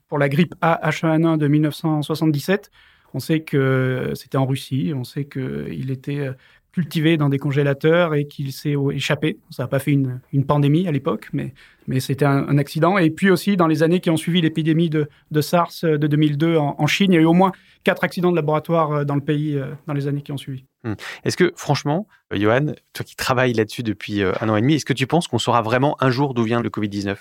pour 0.06 0.18
la 0.18 0.28
grippe 0.28 0.54
A 0.60 0.88
H1N1 0.88 1.36
de 1.36 1.48
1977. 1.48 2.70
On 3.12 3.18
sait 3.18 3.40
que 3.40 4.12
c'était 4.14 4.38
en 4.38 4.46
Russie, 4.46 4.92
on 4.94 5.02
sait 5.02 5.24
qu'il 5.24 5.90
était 5.90 6.30
cultivé 6.78 7.16
dans 7.16 7.28
des 7.28 7.38
congélateurs 7.38 8.14
et 8.14 8.28
qu'il 8.28 8.52
s'est 8.52 8.76
échappé. 8.92 9.38
Ça 9.50 9.64
n'a 9.64 9.66
pas 9.66 9.80
fait 9.80 9.90
une, 9.90 10.20
pandémie 10.46 10.86
à 10.86 10.92
l'époque, 10.92 11.28
mais, 11.32 11.52
c'était 11.98 12.24
un, 12.24 12.56
accident. 12.56 12.98
Et 12.98 13.10
puis 13.10 13.30
aussi, 13.30 13.56
dans 13.56 13.66
les 13.66 13.82
années 13.82 13.98
qui 13.98 14.10
ont 14.10 14.16
suivi 14.16 14.40
l'épidémie 14.40 14.88
de, 14.88 15.08
SARS 15.40 15.72
de 15.82 16.06
2002 16.06 16.56
en, 16.56 16.86
Chine, 16.86 17.10
il 17.12 17.16
y 17.16 17.18
a 17.18 17.22
eu 17.22 17.24
au 17.24 17.32
moins 17.32 17.50
quatre 17.82 18.04
accidents 18.04 18.30
de 18.30 18.36
laboratoire 18.36 18.92
euh, 18.92 19.04
dans 19.04 19.16
le 19.16 19.20
pays 19.20 19.56
euh, 19.56 19.72
dans 19.88 19.94
les 19.94 20.06
années 20.06 20.22
qui 20.22 20.30
ont 20.30 20.36
suivi. 20.36 20.66
Hmm. 20.84 20.94
Est-ce 21.24 21.36
que, 21.36 21.52
franchement, 21.56 22.06
euh, 22.32 22.38
Johan, 22.38 22.74
toi 22.92 23.04
qui 23.04 23.16
travailles 23.16 23.54
là-dessus 23.54 23.82
depuis 23.82 24.22
un 24.22 24.48
an 24.48 24.54
et 24.54 24.60
demi, 24.60 24.74
est-ce 24.74 24.84
que 24.84 24.92
tu 24.92 25.08
penses 25.08 25.26
qu'on 25.26 25.38
saura 25.38 25.62
vraiment 25.62 25.96
un 26.00 26.10
jour 26.10 26.32
d'où 26.32 26.44
vient 26.44 26.62
le 26.62 26.70
Covid-19 26.70 27.16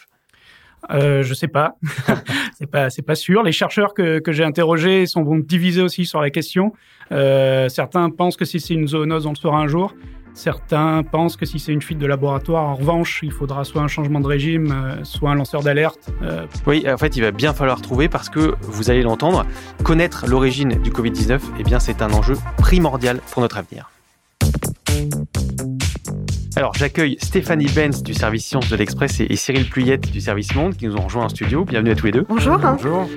euh, 0.92 1.24
je 1.24 1.34
sais 1.34 1.48
pas, 1.48 1.76
c'est 2.58 2.68
pas 2.68 2.90
c'est 2.90 3.02
pas 3.02 3.16
sûr. 3.16 3.44
Les 3.44 3.52
chercheurs 3.52 3.94
que, 3.94 4.20
que 4.20 4.32
j'ai 4.32 4.44
interrogés 4.44 5.06
sont 5.06 5.24
divisés 5.38 5.82
aussi 5.82 6.06
sur 6.06 6.22
la 6.22 6.30
question. 6.30 6.74
Euh, 7.12 7.70
certains 7.70 8.10
pensent 8.10 8.38
que 8.38 8.46
si 8.46 8.60
c'est 8.60 8.74
une 8.74 8.88
zoonose, 8.88 9.26
on 9.26 9.32
le 9.32 9.36
saura 9.36 9.60
un 9.60 9.68
jour. 9.68 9.94
Certains 10.34 11.02
pensent 11.02 11.36
que 11.36 11.48
si 11.48 11.58
c'est 11.58 11.74
une 11.74 11.82
fuite 11.82 11.98
de 11.98 12.06
laboratoire, 12.06 12.64
en 12.64 12.76
revanche, 12.76 13.22
il 13.24 13.32
faudra 13.32 13.64
soit 13.64 13.82
un 13.82 13.88
changement 13.88 14.20
de 14.20 14.28
régime, 14.28 14.72
euh, 14.72 15.04
soit 15.04 15.32
un 15.32 15.36
lanceur 15.36 15.64
d'alerte. 15.64 16.12
Euh. 16.22 16.46
Oui, 16.68 16.86
en 16.88 16.98
fait, 16.98 17.18
il 17.18 17.24
va 17.24 17.32
bien 17.32 17.54
falloir 17.54 17.82
trouver 17.82 18.08
parce 18.08 18.30
que 18.30 18.54
vous 18.62 18.92
allez 18.92 19.02
l'entendre, 19.02 19.48
connaître 19.84 20.28
l'origine 20.28 20.80
du 20.84 20.92
Covid-19, 20.92 21.40
eh 21.60 21.64
bien, 21.64 21.80
c'est 21.80 22.04
un 22.04 22.12
enjeu 22.12 22.36
primordial 22.58 23.20
pour 23.32 23.42
notre 23.42 23.58
avenir. 23.58 23.90
Alors, 26.58 26.74
j'accueille 26.74 27.18
Stéphanie 27.22 27.68
Benz 27.68 28.02
du 28.02 28.16
service 28.16 28.44
Sciences 28.44 28.68
de 28.68 28.76
l'Express 28.76 29.20
et, 29.20 29.36
Cyril 29.36 29.70
Pluyette 29.70 30.10
du 30.10 30.20
service 30.20 30.56
Monde 30.56 30.76
qui 30.76 30.88
nous 30.88 30.96
ont 30.96 31.04
rejoints 31.04 31.26
en 31.26 31.30
studio. 31.30 31.64
Bienvenue 31.64 31.92
à 31.92 31.96
tous 31.96 32.08
les 32.08 32.12
deux. 32.12 32.26
Bonjour. 32.28 32.58
Bonjour. 32.58 33.08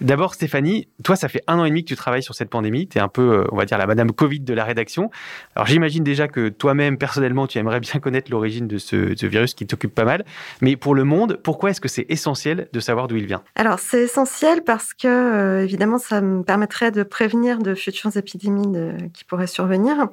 D'abord, 0.00 0.34
Stéphanie, 0.34 0.88
toi, 1.04 1.14
ça 1.14 1.28
fait 1.28 1.44
un 1.46 1.60
an 1.60 1.64
et 1.64 1.68
demi 1.68 1.84
que 1.84 1.88
tu 1.88 1.94
travailles 1.94 2.24
sur 2.24 2.34
cette 2.34 2.50
pandémie. 2.50 2.88
Tu 2.88 2.98
es 2.98 3.00
un 3.00 3.06
peu, 3.06 3.22
euh, 3.22 3.44
on 3.52 3.56
va 3.56 3.64
dire, 3.64 3.78
la 3.78 3.86
Madame 3.86 4.10
Covid 4.10 4.40
de 4.40 4.52
la 4.52 4.64
rédaction. 4.64 5.08
Alors, 5.54 5.68
j'imagine 5.68 6.02
déjà 6.02 6.26
que 6.26 6.48
toi-même, 6.48 6.98
personnellement, 6.98 7.46
tu 7.46 7.58
aimerais 7.58 7.78
bien 7.78 8.00
connaître 8.00 8.28
l'origine 8.32 8.66
de 8.66 8.78
ce, 8.78 9.24
virus 9.24 9.54
qui 9.54 9.68
t'occupe 9.68 9.94
pas 9.94 10.04
mal. 10.04 10.24
Mais 10.62 10.74
pour 10.74 10.96
le 10.96 11.04
monde, 11.04 11.38
pourquoi 11.44 11.70
est-ce 11.70 11.80
que 11.80 11.88
c'est 11.88 12.06
essentiel 12.08 12.68
de 12.72 12.80
savoir 12.80 13.06
d'où 13.06 13.14
il 13.14 13.26
vient? 13.26 13.44
Alors, 13.54 13.78
c'est 13.78 14.02
essentiel 14.02 14.64
parce 14.64 14.94
que, 14.94 15.06
euh, 15.06 15.62
évidemment, 15.62 15.98
ça 15.98 16.20
me 16.20 16.42
permettrait 16.42 16.90
de 16.90 17.04
prévenir 17.04 17.58
de 17.58 17.76
futures 17.76 18.16
épidémies 18.16 18.72
qui 19.14 19.22
pourraient 19.22 19.46
survenir. 19.46 20.08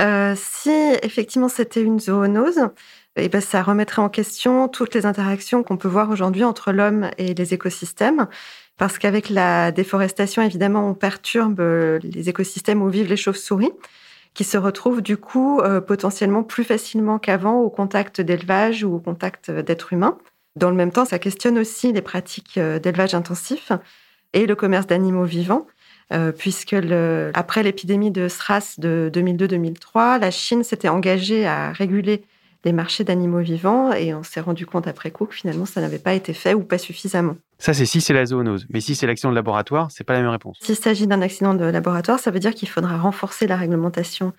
Euh, 0.00 0.34
si 0.36 0.70
effectivement 1.02 1.48
c'était 1.48 1.82
une 1.82 2.00
zoonose, 2.00 2.68
eh 3.16 3.28
ben, 3.28 3.40
ça 3.40 3.62
remettrait 3.62 4.02
en 4.02 4.08
question 4.08 4.68
toutes 4.68 4.94
les 4.94 5.06
interactions 5.06 5.62
qu'on 5.62 5.76
peut 5.76 5.88
voir 5.88 6.10
aujourd'hui 6.10 6.44
entre 6.44 6.72
l'homme 6.72 7.10
et 7.18 7.34
les 7.34 7.54
écosystèmes. 7.54 8.26
Parce 8.76 8.98
qu'avec 8.98 9.30
la 9.30 9.70
déforestation, 9.70 10.42
évidemment, 10.42 10.88
on 10.88 10.94
perturbe 10.94 11.60
euh, 11.60 12.00
les 12.02 12.28
écosystèmes 12.28 12.82
où 12.82 12.88
vivent 12.88 13.08
les 13.08 13.16
chauves-souris, 13.16 13.70
qui 14.34 14.42
se 14.42 14.58
retrouvent 14.58 15.00
du 15.00 15.16
coup 15.16 15.60
euh, 15.60 15.80
potentiellement 15.80 16.42
plus 16.42 16.64
facilement 16.64 17.20
qu'avant 17.20 17.60
au 17.60 17.70
contact 17.70 18.20
d'élevage 18.20 18.82
ou 18.82 18.96
au 18.96 19.00
contact 19.00 19.50
d'êtres 19.52 19.92
humains. 19.92 20.18
Dans 20.56 20.70
le 20.70 20.76
même 20.76 20.90
temps, 20.90 21.04
ça 21.04 21.20
questionne 21.20 21.58
aussi 21.58 21.92
les 21.92 22.02
pratiques 22.02 22.58
d'élevage 22.58 23.14
intensif 23.14 23.70
et 24.32 24.46
le 24.46 24.56
commerce 24.56 24.86
d'animaux 24.86 25.24
vivants. 25.24 25.66
Euh, 26.12 26.32
puisque 26.32 26.72
le, 26.72 27.30
après 27.34 27.62
l'épidémie 27.62 28.10
de 28.10 28.28
SRAS 28.28 28.74
de 28.78 29.10
2002-2003, 29.12 30.20
la 30.20 30.30
Chine 30.30 30.62
s'était 30.62 30.88
engagée 30.88 31.46
à 31.46 31.72
réguler 31.72 32.22
les 32.64 32.72
marchés 32.72 33.04
d'animaux 33.04 33.40
vivants 33.40 33.92
et 33.92 34.14
on 34.14 34.22
s'est 34.22 34.40
rendu 34.40 34.66
compte 34.66 34.86
après 34.86 35.10
coup 35.10 35.26
que 35.26 35.34
finalement 35.34 35.66
ça 35.66 35.80
n'avait 35.80 35.98
pas 35.98 36.14
été 36.14 36.32
fait 36.32 36.54
ou 36.54 36.60
pas 36.60 36.78
suffisamment. 36.78 37.36
Ça 37.58 37.74
c'est 37.74 37.86
si 37.86 38.00
c'est 38.00 38.12
la 38.12 38.26
zoonose, 38.26 38.66
mais 38.70 38.80
si 38.80 38.94
c'est 38.94 39.06
l'accident 39.06 39.30
de 39.30 39.34
laboratoire, 39.34 39.90
c'est 39.90 40.04
pas 40.04 40.14
la 40.14 40.20
même 40.20 40.30
réponse. 40.30 40.58
S'il 40.60 40.76
s'agit 40.76 41.06
d'un 41.06 41.22
accident 41.22 41.54
de 41.54 41.64
laboratoire, 41.64 42.18
ça 42.18 42.30
veut 42.30 42.40
dire 42.40 42.54
qu'il 42.54 42.68
faudra 42.68 42.96
renforcer 42.98 43.46
la 43.46 43.56
réglementation 43.56 44.32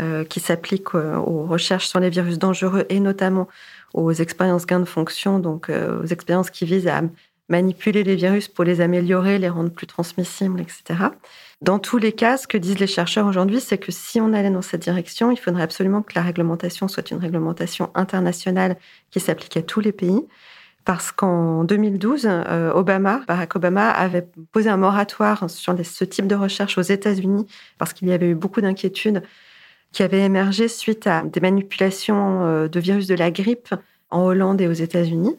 euh, 0.00 0.24
qui 0.24 0.40
s'applique 0.40 0.94
euh, 0.94 1.16
aux 1.16 1.46
recherches 1.46 1.88
sur 1.88 2.00
les 2.00 2.10
virus 2.10 2.38
dangereux 2.38 2.86
et 2.88 3.00
notamment 3.00 3.48
aux 3.92 4.12
expériences 4.12 4.66
gain 4.66 4.80
de 4.80 4.84
fonction, 4.84 5.38
donc 5.38 5.68
aux 5.68 6.06
expériences 6.06 6.50
qui 6.50 6.64
visent 6.64 6.86
à 6.86 7.02
manipuler 7.50 8.02
les 8.04 8.16
virus 8.16 8.48
pour 8.48 8.64
les 8.64 8.80
améliorer, 8.80 9.38
les 9.38 9.48
rendre 9.48 9.70
plus 9.70 9.86
transmissibles, 9.86 10.60
etc. 10.60 11.10
Dans 11.60 11.78
tous 11.78 11.98
les 11.98 12.12
cas, 12.12 12.38
ce 12.38 12.46
que 12.46 12.56
disent 12.56 12.78
les 12.78 12.86
chercheurs 12.86 13.26
aujourd'hui, 13.26 13.60
c'est 13.60 13.76
que 13.76 13.92
si 13.92 14.20
on 14.20 14.32
allait 14.32 14.50
dans 14.50 14.62
cette 14.62 14.82
direction, 14.82 15.30
il 15.30 15.36
faudrait 15.36 15.62
absolument 15.62 16.00
que 16.00 16.12
la 16.14 16.22
réglementation 16.22 16.88
soit 16.88 17.10
une 17.10 17.18
réglementation 17.18 17.90
internationale 17.94 18.76
qui 19.10 19.20
s'applique 19.20 19.56
à 19.58 19.62
tous 19.62 19.80
les 19.80 19.92
pays, 19.92 20.26
parce 20.84 21.12
qu'en 21.12 21.64
2012, 21.64 22.26
euh, 22.26 22.72
Obama, 22.72 23.22
Barack 23.28 23.56
Obama 23.56 23.90
avait 23.90 24.26
posé 24.52 24.70
un 24.70 24.78
moratoire 24.78 25.50
sur 25.50 25.76
ce 25.84 26.04
type 26.04 26.26
de 26.26 26.34
recherche 26.34 26.78
aux 26.78 26.82
États-Unis 26.82 27.46
parce 27.78 27.92
qu'il 27.92 28.08
y 28.08 28.12
avait 28.12 28.30
eu 28.30 28.34
beaucoup 28.34 28.62
d'inquiétudes 28.62 29.22
qui 29.92 30.02
avaient 30.02 30.22
émergé 30.22 30.68
suite 30.68 31.06
à 31.06 31.22
des 31.22 31.40
manipulations 31.40 32.44
euh, 32.44 32.68
de 32.68 32.80
virus 32.80 33.06
de 33.06 33.14
la 33.14 33.30
grippe 33.30 33.74
en 34.10 34.22
Hollande 34.22 34.60
et 34.60 34.68
aux 34.68 34.72
États-Unis. 34.72 35.36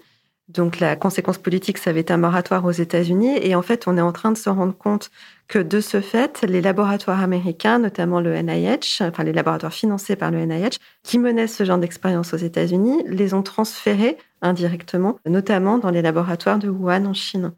Donc 0.54 0.80
la 0.80 0.96
conséquence 0.96 1.38
politique, 1.38 1.78
ça 1.78 1.92
avait 1.92 2.02
été 2.02 2.12
un 2.12 2.18
moratoire 2.18 2.66
aux 2.66 2.72
États-Unis. 2.72 3.38
Et 3.42 3.56
en 3.56 3.62
fait, 3.62 3.88
on 3.88 3.98
est 3.98 4.02
en 4.02 4.12
train 4.12 4.32
de 4.32 4.38
se 4.38 4.50
rendre 4.50 4.76
compte 4.76 5.10
que 5.48 5.60
de 5.60 5.80
ce 5.80 6.02
fait, 6.02 6.44
les 6.44 6.62
laboratoires 6.62 7.22
américains, 7.22 7.80
notamment 7.80 8.20
le 8.20 8.38
NIH, 8.42 9.02
enfin 9.02 9.24
les 9.24 9.34
laboratoires 9.34 9.74
financés 9.74 10.16
par 10.16 10.32
le 10.32 10.46
NIH, 10.46 10.78
qui 11.04 11.20
menaient 11.20 11.48
ce 11.48 11.64
genre 11.64 11.78
d'expérience 11.78 12.34
aux 12.34 12.38
États-Unis, 12.38 13.04
les 13.08 13.34
ont 13.34 13.44
transférés 13.44 14.18
indirectement, 14.42 15.20
notamment 15.26 15.78
dans 15.78 15.90
les 15.90 16.02
laboratoires 16.02 16.60
de 16.60 16.70
Wuhan 16.70 17.06
en 17.06 17.14
Chine. 17.14 17.54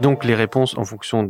Donc 0.00 0.24
les 0.24 0.34
réponses 0.34 0.76
en 0.76 0.84
fonction 0.84 1.22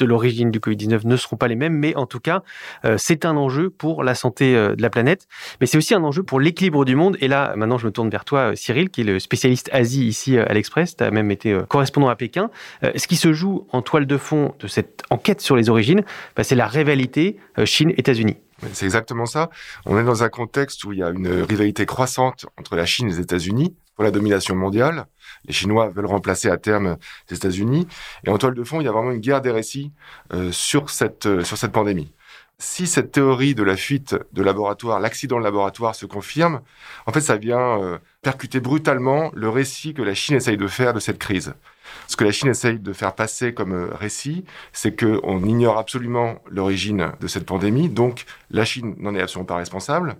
de 0.00 0.06
l'origine 0.06 0.50
du 0.50 0.58
Covid-19 0.58 1.06
ne 1.06 1.16
seront 1.16 1.36
pas 1.36 1.48
les 1.48 1.54
mêmes, 1.54 1.74
mais 1.74 1.94
en 1.94 2.06
tout 2.06 2.20
cas, 2.20 2.42
euh, 2.84 2.96
c'est 2.98 3.24
un 3.24 3.36
enjeu 3.36 3.70
pour 3.70 4.02
la 4.02 4.14
santé 4.14 4.56
euh, 4.56 4.74
de 4.74 4.82
la 4.82 4.90
planète, 4.90 5.26
mais 5.60 5.66
c'est 5.66 5.78
aussi 5.78 5.94
un 5.94 6.02
enjeu 6.02 6.22
pour 6.22 6.40
l'équilibre 6.40 6.84
du 6.84 6.96
monde. 6.96 7.16
Et 7.20 7.28
là, 7.28 7.54
maintenant, 7.56 7.78
je 7.78 7.86
me 7.86 7.92
tourne 7.92 8.10
vers 8.10 8.24
toi, 8.24 8.56
Cyril, 8.56 8.90
qui 8.90 9.02
est 9.02 9.04
le 9.04 9.18
spécialiste 9.18 9.70
Asie 9.72 10.06
ici 10.06 10.38
à 10.38 10.52
l'Express. 10.52 10.96
Tu 10.96 11.04
as 11.04 11.10
même 11.10 11.30
été 11.30 11.52
euh, 11.52 11.62
correspondant 11.62 12.08
à 12.08 12.16
Pékin. 12.16 12.50
ce 12.82 13.06
qui 13.06 13.16
se 13.16 13.32
joue 13.32 13.66
en 13.70 13.82
toile 13.82 14.06
de 14.06 14.16
fond 14.16 14.54
de 14.58 14.66
cette 14.66 15.02
enquête 15.10 15.40
sur 15.40 15.56
les 15.56 15.70
origines, 15.70 16.02
bah, 16.36 16.44
c'est 16.44 16.54
la 16.54 16.66
rivalité 16.66 17.36
Chine-États-Unis. 17.64 18.36
C'est 18.72 18.84
exactement 18.84 19.26
ça. 19.26 19.50
On 19.86 19.98
est 19.98 20.04
dans 20.04 20.22
un 20.22 20.28
contexte 20.28 20.84
où 20.84 20.92
il 20.92 20.98
y 20.98 21.02
a 21.02 21.10
une 21.10 21.28
rivalité 21.42 21.86
croissante 21.86 22.46
entre 22.58 22.76
la 22.76 22.86
Chine 22.86 23.08
et 23.08 23.12
les 23.12 23.20
États-Unis 23.20 23.74
pour 23.94 24.04
la 24.04 24.10
domination 24.10 24.54
mondiale. 24.54 25.06
Les 25.46 25.52
Chinois 25.52 25.88
veulent 25.88 26.06
remplacer 26.06 26.48
à 26.48 26.56
terme 26.56 26.96
les 27.28 27.36
États-Unis. 27.36 27.86
Et 28.24 28.30
en 28.30 28.38
toile 28.38 28.54
de 28.54 28.64
fond, 28.64 28.80
il 28.80 28.84
y 28.84 28.88
a 28.88 28.92
vraiment 28.92 29.12
une 29.12 29.20
guerre 29.20 29.40
des 29.40 29.50
récits 29.50 29.92
euh, 30.32 30.52
sur, 30.52 30.90
cette, 30.90 31.26
euh, 31.26 31.44
sur 31.44 31.56
cette 31.56 31.72
pandémie. 31.72 32.12
Si 32.62 32.86
cette 32.86 33.12
théorie 33.12 33.54
de 33.54 33.62
la 33.62 33.74
fuite 33.74 34.14
de 34.34 34.42
laboratoire, 34.42 35.00
l'accident 35.00 35.38
de 35.38 35.44
laboratoire 35.44 35.94
se 35.94 36.04
confirme, 36.04 36.60
en 37.06 37.12
fait, 37.12 37.22
ça 37.22 37.38
vient 37.38 37.80
euh, 37.80 37.98
percuter 38.20 38.60
brutalement 38.60 39.30
le 39.34 39.48
récit 39.48 39.94
que 39.94 40.02
la 40.02 40.12
Chine 40.12 40.36
essaye 40.36 40.58
de 40.58 40.66
faire 40.66 40.92
de 40.92 41.00
cette 41.00 41.18
crise. 41.18 41.54
Ce 42.06 42.16
que 42.16 42.24
la 42.24 42.32
Chine 42.32 42.50
essaye 42.50 42.78
de 42.78 42.92
faire 42.92 43.14
passer 43.14 43.54
comme 43.54 43.88
récit, 43.92 44.44
c'est 44.74 44.94
qu'on 44.94 45.42
ignore 45.42 45.78
absolument 45.78 46.36
l'origine 46.50 47.12
de 47.18 47.26
cette 47.28 47.46
pandémie, 47.46 47.88
donc 47.88 48.26
la 48.50 48.66
Chine 48.66 48.94
n'en 48.98 49.14
est 49.14 49.22
absolument 49.22 49.46
pas 49.46 49.56
responsable. 49.56 50.16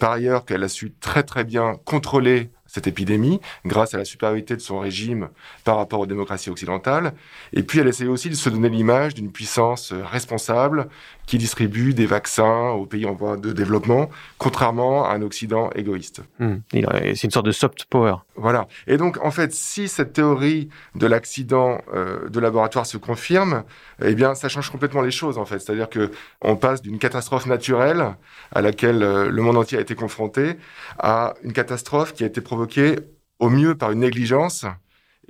par 0.00 0.10
ailleurs, 0.10 0.44
qu'elle 0.44 0.64
a 0.64 0.68
su 0.68 0.92
très 1.00 1.22
très 1.22 1.44
bien 1.44 1.76
contrôler 1.84 2.50
cette 2.72 2.86
épidémie 2.86 3.40
grâce 3.66 3.94
à 3.94 3.98
la 3.98 4.04
supériorité 4.04 4.54
de 4.54 4.60
son 4.60 4.78
régime 4.78 5.28
par 5.64 5.76
rapport 5.76 6.00
aux 6.00 6.06
démocraties 6.06 6.50
occidentales. 6.50 7.12
Et 7.52 7.62
puis 7.62 7.80
elle 7.80 7.88
essaie 7.88 8.06
aussi 8.06 8.30
de 8.30 8.34
se 8.34 8.48
donner 8.48 8.68
l'image 8.68 9.14
d'une 9.14 9.32
puissance 9.32 9.92
euh, 9.92 10.04
responsable 10.04 10.88
qui 11.26 11.38
distribue 11.38 11.94
des 11.94 12.06
vaccins 12.06 12.70
aux 12.70 12.86
pays 12.86 13.06
en 13.06 13.14
voie 13.14 13.36
de 13.36 13.52
développement, 13.52 14.08
contrairement 14.38 15.04
à 15.04 15.14
un 15.14 15.22
Occident 15.22 15.70
égoïste. 15.74 16.22
Hmm. 16.38 16.56
C'est 16.72 17.24
une 17.24 17.30
sorte 17.30 17.46
de 17.46 17.52
soft 17.52 17.84
power. 17.84 18.16
Voilà. 18.40 18.68
Et 18.86 18.96
donc, 18.96 19.22
en 19.22 19.30
fait, 19.30 19.52
si 19.52 19.86
cette 19.86 20.14
théorie 20.14 20.70
de 20.94 21.06
l'accident 21.06 21.82
euh, 21.92 22.26
de 22.30 22.40
laboratoire 22.40 22.86
se 22.86 22.96
confirme, 22.96 23.64
eh 24.02 24.14
bien, 24.14 24.34
ça 24.34 24.48
change 24.48 24.70
complètement 24.70 25.02
les 25.02 25.10
choses, 25.10 25.36
en 25.36 25.44
fait. 25.44 25.58
C'est-à-dire 25.58 25.90
que 25.90 26.10
on 26.40 26.56
passe 26.56 26.80
d'une 26.80 26.98
catastrophe 26.98 27.44
naturelle 27.44 28.16
à 28.52 28.62
laquelle 28.62 29.02
euh, 29.02 29.30
le 29.30 29.42
monde 29.42 29.58
entier 29.58 29.76
a 29.76 29.82
été 29.82 29.94
confronté 29.94 30.56
à 30.98 31.34
une 31.42 31.52
catastrophe 31.52 32.14
qui 32.14 32.24
a 32.24 32.26
été 32.26 32.40
provoquée 32.40 32.96
au 33.40 33.50
mieux 33.50 33.74
par 33.74 33.90
une 33.90 34.00
négligence 34.00 34.64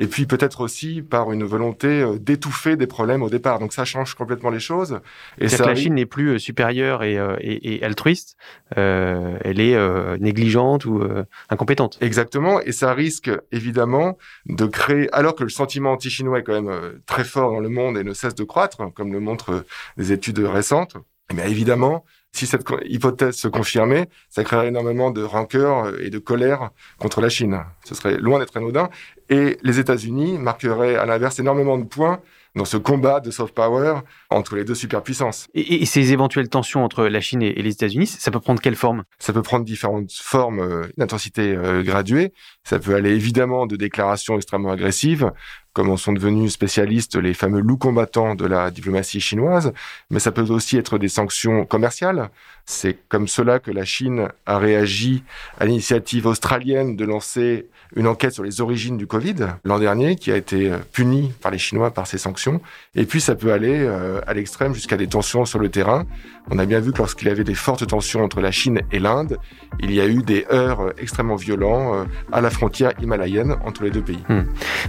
et 0.01 0.07
puis 0.07 0.25
peut-être 0.25 0.63
aussi 0.63 1.03
par 1.03 1.31
une 1.31 1.45
volonté 1.45 1.87
euh, 1.87 2.19
d'étouffer 2.19 2.77
des 2.77 2.87
problèmes 2.87 3.23
au 3.23 3.29
départ. 3.29 3.59
Donc 3.59 3.75
ça 3.75 3.85
change 3.85 4.15
complètement 4.15 4.49
les 4.49 4.59
choses. 4.59 5.01
Et 5.39 5.49
ça, 5.49 5.59
que 5.59 5.69
la 5.69 5.75
Chine 5.77 5.95
n'est 5.95 6.07
plus 6.07 6.31
euh, 6.31 6.39
supérieure 6.39 7.05
et, 7.05 7.19
euh, 7.19 7.37
et, 7.41 7.83
altruiste, 7.85 8.37
elle 8.75 9.61
est 9.61 10.19
négligente 10.19 10.87
ou 10.87 11.03
incompétente. 11.51 11.99
Exactement, 12.01 12.61
et 12.61 12.73
ça 12.73 12.95
risque 12.95 13.31
évidemment 13.53 14.17
de 14.47 14.65
créer, 14.67 15.13
alors 15.13 15.35
que 15.35 15.43
le 15.43 15.51
sentiment 15.51 15.93
anti-chinois 15.93 16.39
est 16.39 16.43
quand 16.43 16.61
même 16.61 17.01
très 17.05 17.25
fort 17.25 17.51
dans 17.51 17.61
le 17.61 17.69
monde 17.69 17.99
et 17.99 18.05
ne 18.05 18.15
cesse 18.15 18.35
de 18.35 18.45
croître, 18.45 18.93
comme 18.95 19.13
le 19.13 19.21
montrent 19.21 19.65
des 19.99 20.13
études 20.13 20.39
récentes, 20.39 20.97
mais 21.35 21.43
eh 21.47 21.51
évidemment, 21.51 22.05
si 22.33 22.47
cette 22.47 22.65
hypothèse 22.85 23.37
se 23.37 23.49
confirmait, 23.49 24.09
ça 24.29 24.45
créerait 24.45 24.69
énormément 24.69 25.11
de 25.11 25.23
rancœur 25.23 26.01
et 26.01 26.11
de 26.11 26.19
colère 26.19 26.71
contre 26.99 27.21
la 27.21 27.29
Chine. 27.29 27.61
Ce 27.85 27.95
serait 27.95 28.19
loin 28.19 28.39
d'être 28.39 28.57
anodin. 28.57 28.89
Et 29.29 29.59
les 29.63 29.79
États-Unis 29.79 30.39
marqueraient 30.39 30.97
à 30.97 31.07
l'inverse 31.07 31.39
énormément 31.39 31.79
de 31.79 31.85
points 31.85 32.21
dans 32.57 32.65
ce 32.65 32.77
combat 32.77 33.21
de 33.21 33.31
soft 33.31 33.55
power 33.55 34.01
entre 34.29 34.57
les 34.57 34.65
deux 34.65 34.75
superpuissances. 34.75 35.47
Et, 35.55 35.87
ces 35.87 36.13
éventuelles 36.13 36.49
tensions 36.49 36.85
entre 36.85 37.05
la 37.05 37.21
Chine 37.21 37.43
et, 37.43 37.53
les 37.55 37.73
États-Unis, 37.73 38.07
ça 38.07 38.31
peut 38.31 38.41
prendre 38.41 38.61
quelle 38.61 38.77
forme? 38.77 39.05
Ça 39.19 39.33
peut 39.33 39.43
prendre 39.43 39.65
différentes 39.65 40.13
formes 40.13 40.61
euh, 40.61 40.89
d'intensité 40.97 41.55
euh, 41.55 41.83
graduée. 41.83 42.33
Ça 42.65 42.79
peut 42.79 42.95
aller 42.95 43.11
évidemment 43.11 43.67
de 43.67 43.77
déclarations 43.77 44.37
extrêmement 44.37 44.73
agressives 44.73 45.31
comme 45.73 45.91
en 45.91 45.97
sont 45.97 46.13
devenus 46.13 46.53
spécialistes 46.53 47.17
les 47.17 47.35
fameux 47.35 47.61
loups 47.61 47.77
combattants 47.77 48.35
de 48.35 48.47
la 48.47 48.71
diplomatie 48.71 49.21
chinoise, 49.21 49.73
mais 50.11 50.19
ça 50.19 50.33
peut 50.33 50.43
aussi 50.43 50.77
être 50.77 50.99
des 50.99 51.09
sanctions 51.09 51.65
commerciales. 51.65 52.31
C'est 52.65 52.99
comme 53.09 53.27
cela 53.27 53.59
que 53.59 53.71
la 53.71 53.85
Chine 53.85 54.29
a 54.47 54.59
réagi 54.59 55.25
à 55.59 55.67
l'initiative 55.67 56.27
australienne 56.27 56.95
de 56.97 57.05
lancer 57.05 57.69
une 57.97 58.07
enquête 58.07 58.33
sur 58.33 58.45
les 58.45 58.61
origines 58.61 58.97
du 58.97 59.07
Covid 59.07 59.35
l'an 59.65 59.79
dernier, 59.79 60.15
qui 60.17 60.31
a 60.31 60.37
été 60.37 60.73
punie 60.93 61.33
par 61.43 61.51
les 61.51 61.59
Chinois 61.59 61.91
par 61.91 62.07
ces 62.07 62.19
sanctions. 62.19 62.61
Et 62.95 63.07
puis 63.07 63.21
ça 63.21 63.35
peut 63.35 63.53
aller 63.53 63.81
euh, 63.81 64.21
à 64.27 64.35
l'extrême 64.35 64.75
jusqu'à 64.75 64.97
des 64.97 65.09
tensions 65.09 65.45
sur 65.45 65.59
le 65.59 65.69
terrain. 65.69 66.07
On 66.51 66.59
a 66.59 66.67
bien 66.67 66.81
vu 66.81 66.93
que 66.93 66.99
lorsqu'il 66.99 67.29
y 67.29 67.31
avait 67.31 67.45
des 67.45 67.55
fortes 67.55 67.87
tensions 67.87 68.23
entre 68.23 68.41
la 68.41 68.51
Chine 68.51 68.81
et 68.93 68.99
l'Inde, 68.99 69.39
il 69.81 69.93
y 69.93 70.01
a 70.01 70.07
eu 70.07 70.23
des 70.23 70.47
heurts 70.53 70.93
extrêmement 70.99 71.37
violents 71.37 71.95
euh, 71.95 72.05
à 72.33 72.41
la 72.41 72.51
frontière 72.51 72.93
himalayenne 73.01 73.57
entre 73.65 73.85
les 73.85 73.91
deux 73.91 74.03
pays. 74.03 74.23
Hmm. 74.29 74.43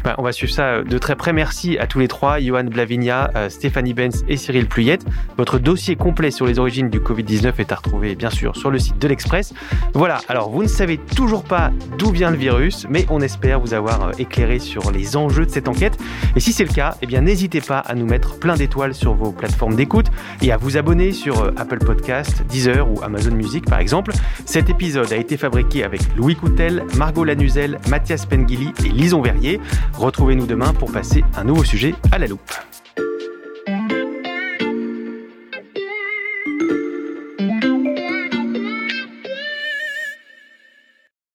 Bah, 0.04 0.16
on 0.18 0.24
va 0.24 0.32
suivre 0.32 0.54
ça 0.54 0.71
de 0.80 0.98
très 0.98 1.16
près. 1.16 1.34
Merci 1.34 1.78
à 1.78 1.88
tous 1.88 2.00
les 2.00 2.08
trois, 2.08 2.40
Johan 2.40 2.64
Blavinia, 2.64 3.32
euh, 3.36 3.50
Stéphanie 3.50 3.94
Benz 3.94 4.24
et 4.28 4.38
Cyril 4.38 4.68
Pluyette. 4.68 5.06
Votre 5.38 5.60
dossier 5.60 5.96
complet 5.96 6.32
sur 6.32 6.46
les 6.46 6.60
origines 6.60 6.90
du 6.90 7.00
Covid-19 7.00 7.54
est 7.60 7.72
à 7.72 7.76
retrouver 7.76 8.16
bien 8.16 8.30
sûr 8.30 8.56
sur 8.56 8.72
le 8.72 8.80
site 8.80 8.98
de 9.00 9.08
l'Express. 9.08 9.54
Voilà, 9.94 10.20
alors 10.28 10.50
vous 10.50 10.64
ne 10.64 10.68
savez 10.68 10.98
toujours 10.98 11.44
pas 11.44 11.72
d'où 11.98 12.12
vient 12.12 12.32
le 12.32 12.38
virus, 12.38 12.88
mais 12.90 13.06
on 13.10 13.22
espère 13.22 13.60
vous 13.60 13.74
avoir 13.74 14.04
euh, 14.04 14.12
éclairé 14.20 14.60
sur 14.60 14.92
les 14.92 15.18
enjeux 15.18 15.46
de 15.46 15.52
cette 15.52 15.68
enquête. 15.68 15.98
Et 16.36 16.40
si 16.40 16.54
c'est 16.54 16.66
le 16.66 16.74
cas, 16.74 16.96
eh 17.02 17.08
bien 17.08 17.22
n'hésitez 17.22 17.62
pas 17.62 17.80
à 17.80 17.96
nous 17.96 18.06
mettre 18.06 18.40
plein 18.40 18.56
d'étoiles 18.56 18.94
sur 18.94 19.14
vos 19.14 19.32
plateformes 19.32 19.76
d'écoute 19.76 20.08
et 20.42 20.52
à 20.52 20.58
vous 20.58 20.78
abonner 20.78 21.12
sur 21.12 21.42
euh, 21.42 21.52
Apple 21.58 21.80
Podcast, 21.80 22.44
Deezer 22.50 22.90
ou 22.90 23.02
Amazon 23.04 23.36
Music 23.36 23.66
par 23.66 23.80
exemple. 23.80 24.12
Cet 24.46 24.70
épisode 24.70 25.12
a 25.12 25.18
été 25.18 25.38
fabriqué 25.38 25.84
avec 25.84 26.02
Louis 26.16 26.36
Coutel, 26.36 26.84
Margot 26.98 27.24
Lanuzel, 27.24 27.80
Mathias 27.90 28.26
Pengili 28.26 28.74
et 28.86 28.90
Lison 28.90 29.22
Verrier. 29.22 29.60
Retrouvez-nous 29.94 30.46
pour 30.78 30.92
passer 30.92 31.24
un 31.36 31.44
nouveau 31.44 31.64
sujet 31.64 31.96
à 32.12 32.20
la 32.20 32.28
loupe. 32.28 32.52